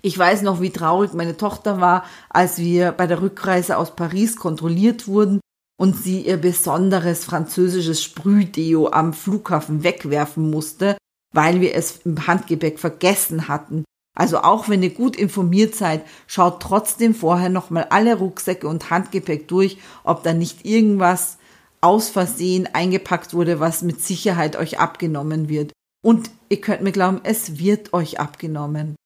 Ich 0.00 0.18
weiß 0.18 0.42
noch, 0.42 0.60
wie 0.60 0.70
traurig 0.70 1.14
meine 1.14 1.36
Tochter 1.36 1.80
war, 1.80 2.04
als 2.28 2.58
wir 2.58 2.92
bei 2.92 3.06
der 3.06 3.22
Rückreise 3.22 3.78
aus 3.78 3.96
Paris 3.96 4.36
kontrolliert 4.36 5.06
wurden 5.06 5.40
und 5.78 5.96
sie 5.96 6.20
ihr 6.22 6.36
besonderes 6.36 7.24
französisches 7.24 8.02
Sprühdeo 8.02 8.90
am 8.90 9.12
Flughafen 9.12 9.82
wegwerfen 9.82 10.50
musste, 10.50 10.96
weil 11.34 11.60
wir 11.60 11.74
es 11.74 12.00
im 12.04 12.26
Handgepäck 12.26 12.78
vergessen 12.78 13.48
hatten. 13.48 13.84
Also 14.16 14.38
auch 14.38 14.68
wenn 14.68 14.82
ihr 14.82 14.94
gut 14.94 15.16
informiert 15.16 15.74
seid, 15.74 16.02
schaut 16.26 16.60
trotzdem 16.60 17.14
vorher 17.14 17.48
nochmal 17.48 17.86
alle 17.90 18.16
Rucksäcke 18.16 18.68
und 18.68 18.90
Handgepäck 18.90 19.48
durch, 19.48 19.78
ob 20.04 20.22
da 20.22 20.32
nicht 20.32 20.64
irgendwas 20.64 21.38
aus 21.84 22.08
Versehen 22.08 22.66
eingepackt 22.72 23.34
wurde, 23.34 23.60
was 23.60 23.82
mit 23.82 24.00
Sicherheit 24.00 24.56
euch 24.56 24.78
abgenommen 24.80 25.50
wird. 25.50 25.72
Und 26.02 26.30
ihr 26.48 26.60
könnt 26.60 26.82
mir 26.82 26.92
glauben, 26.92 27.20
es 27.24 27.58
wird 27.58 27.92
euch 27.92 28.18
abgenommen. 28.18 28.96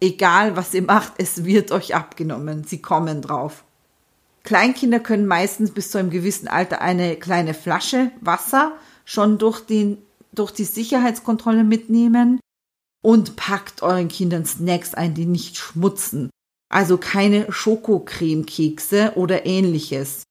Egal 0.00 0.56
was 0.56 0.72
ihr 0.72 0.82
macht, 0.82 1.14
es 1.18 1.44
wird 1.44 1.72
euch 1.72 1.96
abgenommen. 1.96 2.62
Sie 2.62 2.80
kommen 2.80 3.22
drauf. 3.22 3.64
Kleinkinder 4.44 5.00
können 5.00 5.26
meistens 5.26 5.72
bis 5.72 5.90
zu 5.90 5.98
einem 5.98 6.10
gewissen 6.10 6.46
Alter 6.46 6.80
eine 6.80 7.16
kleine 7.16 7.54
Flasche 7.54 8.12
Wasser 8.20 8.72
schon 9.04 9.38
durch, 9.38 9.60
den, 9.60 9.98
durch 10.32 10.52
die 10.52 10.64
Sicherheitskontrolle 10.64 11.64
mitnehmen 11.64 12.38
und 13.02 13.34
packt 13.34 13.82
euren 13.82 14.08
Kindern 14.08 14.46
Snacks 14.46 14.94
ein, 14.94 15.14
die 15.14 15.26
nicht 15.26 15.56
schmutzen. 15.56 16.30
Also 16.70 16.98
keine 16.98 17.50
Schokocremekekse 17.50 19.14
oder 19.16 19.44
ähnliches. 19.44 20.22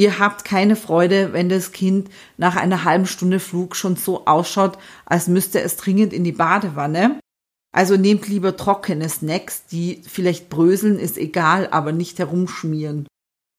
Ihr 0.00 0.18
habt 0.18 0.46
keine 0.46 0.76
Freude, 0.76 1.34
wenn 1.34 1.50
das 1.50 1.72
Kind 1.72 2.08
nach 2.38 2.56
einer 2.56 2.84
halben 2.84 3.04
Stunde 3.04 3.38
Flug 3.38 3.76
schon 3.76 3.96
so 3.96 4.24
ausschaut, 4.24 4.78
als 5.04 5.28
müsste 5.28 5.60
es 5.60 5.76
dringend 5.76 6.14
in 6.14 6.24
die 6.24 6.32
Badewanne. 6.32 7.20
Also 7.70 7.98
nehmt 7.98 8.26
lieber 8.26 8.56
trockene 8.56 9.10
Snacks, 9.10 9.66
die 9.66 10.00
vielleicht 10.08 10.48
bröseln, 10.48 10.98
ist 10.98 11.18
egal, 11.18 11.68
aber 11.70 11.92
nicht 11.92 12.18
herumschmieren. 12.18 13.06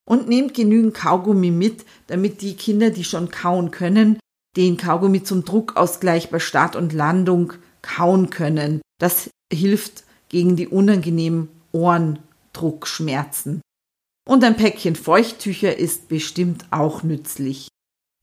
Und 0.09 0.29
nehmt 0.29 0.55
genügend 0.55 0.95
Kaugummi 0.95 1.51
mit, 1.51 1.85
damit 2.07 2.41
die 2.41 2.55
Kinder, 2.55 2.89
die 2.89 3.03
schon 3.03 3.29
kauen 3.29 3.69
können, 3.69 4.17
den 4.57 4.77
Kaugummi 4.77 5.21
zum 5.21 5.45
Druckausgleich 5.45 6.31
bei 6.31 6.39
Start 6.39 6.75
und 6.75 6.91
Landung 6.91 7.53
kauen 7.83 8.31
können. 8.31 8.81
Das 8.99 9.29
hilft 9.53 10.05
gegen 10.29 10.55
die 10.55 10.67
unangenehmen 10.67 11.49
Ohrendruckschmerzen. 11.71 13.61
Und 14.31 14.45
ein 14.45 14.55
Päckchen 14.55 14.95
Feuchttücher 14.95 15.77
ist 15.77 16.07
bestimmt 16.07 16.63
auch 16.71 17.03
nützlich. 17.03 17.67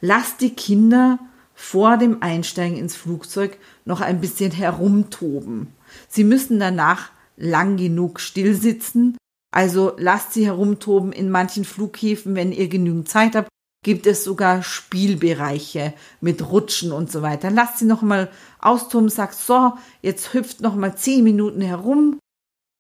Lasst 0.01 0.41
die 0.41 0.55
Kinder 0.55 1.19
vor 1.53 1.99
dem 1.99 2.23
Einsteigen 2.23 2.79
ins 2.79 2.97
Flugzeug 2.97 3.59
noch 3.85 4.01
ein 4.01 4.19
bisschen 4.19 4.51
herumtoben. 4.51 5.67
Sie 6.09 6.25
müssen 6.25 6.59
danach 6.59 7.11
lang 7.37 7.77
genug 7.77 8.21
stillsitzen, 8.21 9.19
also 9.55 9.93
lasst 9.99 10.33
sie 10.33 10.47
herumtoben 10.47 11.13
in 11.13 11.29
manchen 11.29 11.67
Flughäfen, 11.67 12.35
wenn 12.35 12.53
ihr 12.53 12.69
genügend 12.69 13.11
Zeit 13.11 13.37
habt, 13.37 13.51
gibt 13.85 14.07
es 14.07 14.25
sogar 14.25 14.63
Spielbereiche 14.63 15.93
mit 16.23 16.51
Rutschen 16.51 16.91
und 16.91 17.13
so 17.13 17.21
weiter. 17.21 17.51
Lasst 17.51 17.81
sie 17.81 17.85
noch 17.85 18.01
mal 18.01 18.31
austoben, 18.61 19.11
sagt 19.11 19.35
so, 19.35 19.75
jetzt 20.01 20.33
hüpft 20.33 20.63
noch 20.63 20.75
mal 20.75 20.97
zehn 20.97 21.23
Minuten 21.23 21.61
herum. 21.61 22.19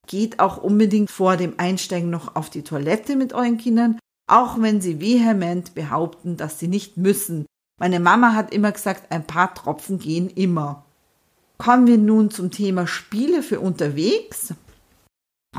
Geht 0.09 0.41
auch 0.41 0.57
unbedingt 0.57 1.11
vor 1.11 1.37
dem 1.37 1.55
Einsteigen 1.59 2.11
noch 2.11 2.35
auf 2.35 2.51
die 2.51 2.63
Toilette 2.63 3.15
mit 3.15 3.33
euren 3.33 3.59
Kindern, 3.59 3.99
auch 4.27 4.61
wenn 4.61 4.81
sie 4.81 5.01
vehement 5.01 5.75
behaupten, 5.75 6.37
dass 6.37 6.59
sie 6.59 6.67
nicht 6.67 6.97
müssen. 6.97 7.47
Meine 7.79 8.01
Mama 8.01 8.35
hat 8.35 8.53
immer 8.53 8.73
gesagt, 8.73 9.13
ein 9.13 9.27
paar 9.27 9.55
Tropfen 9.55 10.01
gehen 10.01 10.29
immer. 10.29 10.85
Kommen 11.59 11.87
wir 11.87 11.99
nun 11.99 12.31
zum 12.31 12.51
Thema 12.51 12.87
Spiele 12.87 13.43
für 13.43 13.61
unterwegs. 13.61 14.55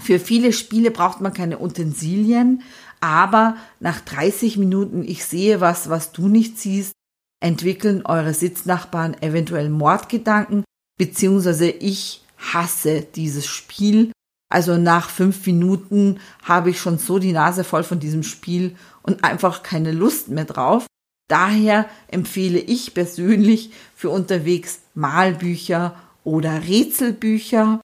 Für 0.02 0.20
viele 0.20 0.52
Spiele 0.52 0.92
braucht 0.92 1.22
man 1.22 1.34
keine 1.34 1.60
Utensilien, 1.60 2.64
aber 3.02 3.56
nach 3.80 4.02
30 4.02 4.58
Minuten, 4.58 5.04
ich 5.04 5.26
sehe 5.26 5.62
was, 5.62 5.90
was 5.90 6.12
du 6.12 6.28
nicht 6.28 6.60
siehst, 6.60 6.94
entwickeln 7.42 8.06
eure 8.06 8.34
Sitznachbarn 8.34 9.22
eventuell 9.22 9.70
Mordgedanken, 9.70 10.64
beziehungsweise 10.98 11.70
ich 11.70 12.24
hasse 12.38 13.02
dieses 13.02 13.46
Spiel. 13.48 14.12
Also 14.50 14.78
nach 14.78 15.10
fünf 15.10 15.46
Minuten 15.46 16.20
habe 16.44 16.72
ich 16.72 16.80
schon 16.80 16.98
so 16.98 17.20
die 17.20 17.34
Nase 17.34 17.64
voll 17.64 17.84
von 17.84 18.00
diesem 18.00 18.24
Spiel 18.24 18.76
und 19.04 19.24
einfach 19.24 19.64
keine 19.64 19.92
Lust 19.92 20.30
mehr 20.30 20.46
drauf. 20.46 20.88
Daher 21.30 21.86
empfehle 22.08 22.60
ich 22.60 22.96
persönlich 22.96 23.72
für 23.96 24.10
unterwegs 24.10 24.80
Malbücher 24.96 25.96
oder 26.24 26.64
Rätselbücher, 26.68 27.82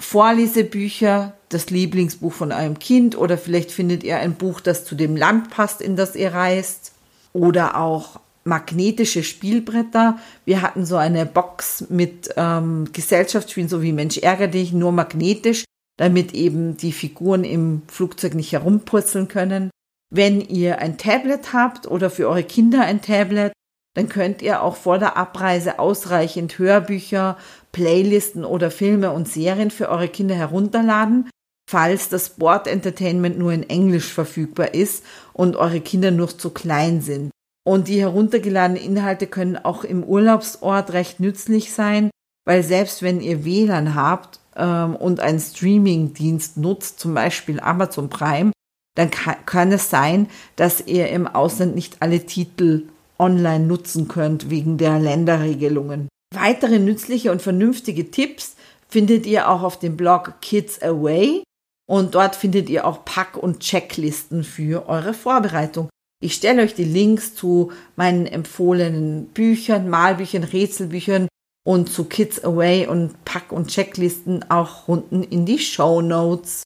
Vorlesebücher, 0.00 1.34
das 1.48 1.70
Lieblingsbuch 1.70 2.32
von 2.32 2.52
einem 2.52 2.78
Kind 2.78 3.18
oder 3.18 3.36
vielleicht 3.36 3.72
findet 3.72 4.04
ihr 4.04 4.18
ein 4.18 4.34
Buch, 4.34 4.60
das 4.60 4.84
zu 4.84 4.94
dem 4.94 5.16
Land 5.16 5.50
passt, 5.50 5.80
in 5.80 5.96
das 5.96 6.14
ihr 6.14 6.32
reist. 6.32 6.92
Oder 7.32 7.76
auch 7.76 8.20
magnetische 8.44 9.24
Spielbretter. 9.24 10.18
Wir 10.44 10.62
hatten 10.62 10.86
so 10.86 10.96
eine 10.96 11.26
Box 11.26 11.86
mit 11.88 12.30
ähm, 12.36 12.88
Gesellschaftsspielen, 12.92 13.68
so 13.68 13.82
wie 13.82 13.92
Mensch 13.92 14.18
ärger 14.18 14.46
dich, 14.46 14.72
nur 14.72 14.92
magnetisch, 14.92 15.64
damit 15.96 16.34
eben 16.34 16.76
die 16.76 16.92
Figuren 16.92 17.44
im 17.44 17.82
Flugzeug 17.88 18.34
nicht 18.34 18.52
herumpurzeln 18.52 19.28
können. 19.28 19.70
Wenn 20.10 20.40
ihr 20.40 20.78
ein 20.78 20.98
Tablet 20.98 21.52
habt 21.52 21.86
oder 21.86 22.10
für 22.10 22.28
eure 22.28 22.44
Kinder 22.44 22.82
ein 22.82 23.02
Tablet, 23.02 23.52
dann 23.94 24.08
könnt 24.08 24.42
ihr 24.42 24.62
auch 24.62 24.76
vor 24.76 24.98
der 24.98 25.16
Abreise 25.16 25.78
ausreichend 25.78 26.58
Hörbücher, 26.58 27.38
Playlisten 27.72 28.44
oder 28.44 28.70
Filme 28.70 29.12
und 29.12 29.28
Serien 29.28 29.70
für 29.70 29.88
eure 29.88 30.08
Kinder 30.08 30.34
herunterladen, 30.34 31.30
falls 31.70 32.08
das 32.08 32.30
Board 32.30 32.66
Entertainment 32.66 33.38
nur 33.38 33.52
in 33.52 33.68
Englisch 33.68 34.12
verfügbar 34.12 34.74
ist 34.74 35.04
und 35.32 35.56
eure 35.56 35.80
Kinder 35.80 36.10
noch 36.10 36.32
zu 36.32 36.50
klein 36.50 37.00
sind. 37.00 37.30
Und 37.66 37.88
die 37.88 38.00
heruntergeladenen 38.00 38.82
Inhalte 38.82 39.26
können 39.26 39.56
auch 39.56 39.84
im 39.84 40.04
Urlaubsort 40.04 40.92
recht 40.92 41.20
nützlich 41.20 41.72
sein, 41.72 42.10
weil 42.44 42.62
selbst 42.62 43.02
wenn 43.02 43.20
ihr 43.20 43.44
WLAN 43.44 43.94
habt 43.94 44.40
ähm, 44.56 44.96
und 44.96 45.20
einen 45.20 45.40
Streamingdienst 45.40 46.56
nutzt, 46.56 47.00
zum 47.00 47.14
Beispiel 47.14 47.60
Amazon 47.60 48.08
Prime, 48.08 48.52
dann 48.96 49.10
kann, 49.10 49.36
kann 49.46 49.72
es 49.72 49.90
sein, 49.90 50.28
dass 50.56 50.86
ihr 50.86 51.08
im 51.08 51.26
Ausland 51.26 51.74
nicht 51.74 51.96
alle 52.00 52.24
Titel 52.26 52.84
online 53.18 53.66
nutzen 53.66 54.08
könnt 54.08 54.50
wegen 54.50 54.78
der 54.78 54.98
Länderregelungen. 54.98 56.08
Weitere 56.34 56.78
nützliche 56.78 57.30
und 57.32 57.42
vernünftige 57.42 58.10
Tipps 58.10 58.56
findet 58.88 59.26
ihr 59.26 59.48
auch 59.48 59.62
auf 59.62 59.78
dem 59.78 59.96
Blog 59.96 60.34
Kids 60.40 60.82
Away 60.82 61.42
und 61.86 62.14
dort 62.14 62.36
findet 62.36 62.68
ihr 62.68 62.86
auch 62.86 63.04
Pack- 63.04 63.36
und 63.36 63.60
Checklisten 63.60 64.44
für 64.44 64.88
eure 64.88 65.14
Vorbereitung. 65.14 65.88
Ich 66.22 66.34
stelle 66.34 66.62
euch 66.62 66.74
die 66.74 66.84
Links 66.84 67.34
zu 67.34 67.72
meinen 67.96 68.26
empfohlenen 68.26 69.26
Büchern, 69.26 69.90
Malbüchern, 69.90 70.44
Rätselbüchern 70.44 71.28
und 71.64 71.90
zu 71.90 72.04
Kids 72.04 72.44
Away 72.44 72.86
und 72.86 73.24
Pack- 73.24 73.52
und 73.52 73.68
Checklisten 73.68 74.48
auch 74.50 74.86
unten 74.86 75.22
in 75.22 75.46
die 75.46 75.58
Show 75.58 76.02
Notes. 76.02 76.62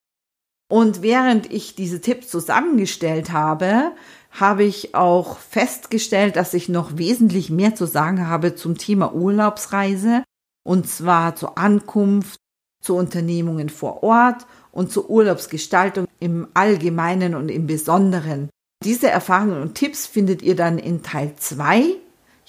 Und 0.70 1.02
während 1.02 1.50
ich 1.50 1.74
diese 1.76 2.00
Tipps 2.00 2.28
zusammengestellt 2.28 3.32
habe, 3.32 3.92
habe 4.30 4.64
ich 4.64 4.94
auch 4.94 5.38
festgestellt, 5.38 6.36
dass 6.36 6.52
ich 6.52 6.68
noch 6.68 6.98
wesentlich 6.98 7.48
mehr 7.48 7.74
zu 7.74 7.86
sagen 7.86 8.28
habe 8.28 8.54
zum 8.54 8.76
Thema 8.76 9.14
Urlaubsreise 9.14 10.22
und 10.66 10.86
zwar 10.86 11.34
zur 11.34 11.56
Ankunft, 11.56 12.38
zu 12.82 12.94
Unternehmungen 12.94 13.70
vor 13.70 14.02
Ort 14.02 14.46
und 14.70 14.92
zur 14.92 15.08
Urlaubsgestaltung 15.08 16.06
im 16.20 16.48
Allgemeinen 16.54 17.34
und 17.34 17.48
im 17.48 17.66
Besonderen. 17.66 18.50
Diese 18.84 19.08
Erfahrungen 19.08 19.60
und 19.62 19.74
Tipps 19.74 20.06
findet 20.06 20.42
ihr 20.42 20.54
dann 20.54 20.78
in 20.78 21.02
Teil 21.02 21.34
2. 21.36 21.96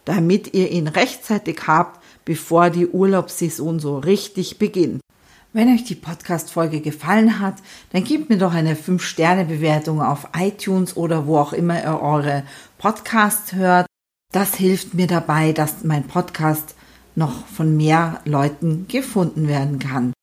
damit 0.05 0.53
ihr 0.53 0.71
ihn 0.71 0.87
rechtzeitig 0.87 1.59
habt, 1.67 2.01
bevor 2.23 2.69
die 2.69 2.87
Urlaubssaison 2.87 3.81
so 3.81 3.97
richtig 3.97 4.57
beginnt. 4.57 5.01
Wenn 5.51 5.67
euch 5.73 5.83
die 5.83 5.95
Podcast-Folge 5.95 6.79
gefallen 6.79 7.41
hat, 7.41 7.55
dann 7.91 8.05
gebt 8.05 8.29
mir 8.29 8.37
doch 8.37 8.53
eine 8.53 8.75
5-Sterne-Bewertung 8.75 10.01
auf 10.01 10.29
iTunes 10.37 10.95
oder 10.95 11.27
wo 11.27 11.39
auch 11.39 11.51
immer 11.51 11.83
ihr 11.83 12.01
eure 12.01 12.43
Podcasts 12.77 13.51
hört. 13.51 13.88
Das 14.31 14.53
hilft 14.55 14.93
mir 14.93 15.07
dabei, 15.07 15.53
dass 15.53 15.83
mein 15.83 16.05
Podcast 16.07 16.75
noch 17.15 17.47
von 17.47 17.75
mehr 17.75 18.21
Leuten 18.25 18.87
gefunden 18.87 19.47
werden 19.47 19.79
kann. 19.79 20.13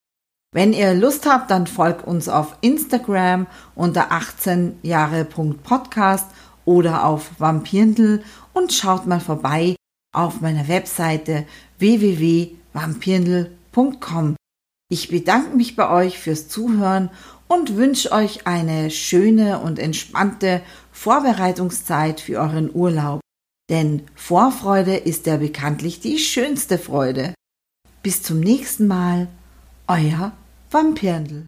Wenn 0.55 0.73
ihr 0.73 0.95
Lust 0.95 1.27
habt, 1.27 1.51
dann 1.51 1.67
folgt 1.67 2.07
uns 2.07 2.29
auf 2.29 2.57
Instagram 2.61 3.49
unter 3.75 4.13
18jahre.podcast 4.13 6.27
oder 6.65 7.05
auf 7.05 7.33
Vampirndl 7.39 8.23
und 8.53 8.73
schaut 8.73 9.07
mal 9.07 9.19
vorbei 9.21 9.75
auf 10.15 10.41
meiner 10.41 10.69
Webseite 10.69 11.45
www.vampirndl.com. 11.79 14.37
Ich 14.89 15.09
bedanke 15.09 15.57
mich 15.57 15.75
bei 15.75 15.91
euch 15.91 16.21
fürs 16.21 16.47
Zuhören 16.49 17.11
und 17.49 17.75
wünsche 17.77 18.13
euch 18.13 18.47
eine 18.47 18.91
schöne 18.91 19.59
und 19.59 19.81
entspannte 19.81 20.63
Vorbereitungszeit 20.93 22.21
für 22.21 22.39
euren 22.39 22.73
Urlaub. 22.73 23.21
Denn 23.69 24.03
Vorfreude 24.15 24.97
ist 24.97 25.27
ja 25.27 25.39
bekanntlich 25.39 26.01
die 26.01 26.19
schönste 26.19 26.79
Freude. 26.79 27.35
Bis 28.03 28.23
zum 28.23 28.41
nächsten 28.41 28.87
Mal, 28.87 29.29
euer 29.89 30.33
Vampirndl. 30.71 31.47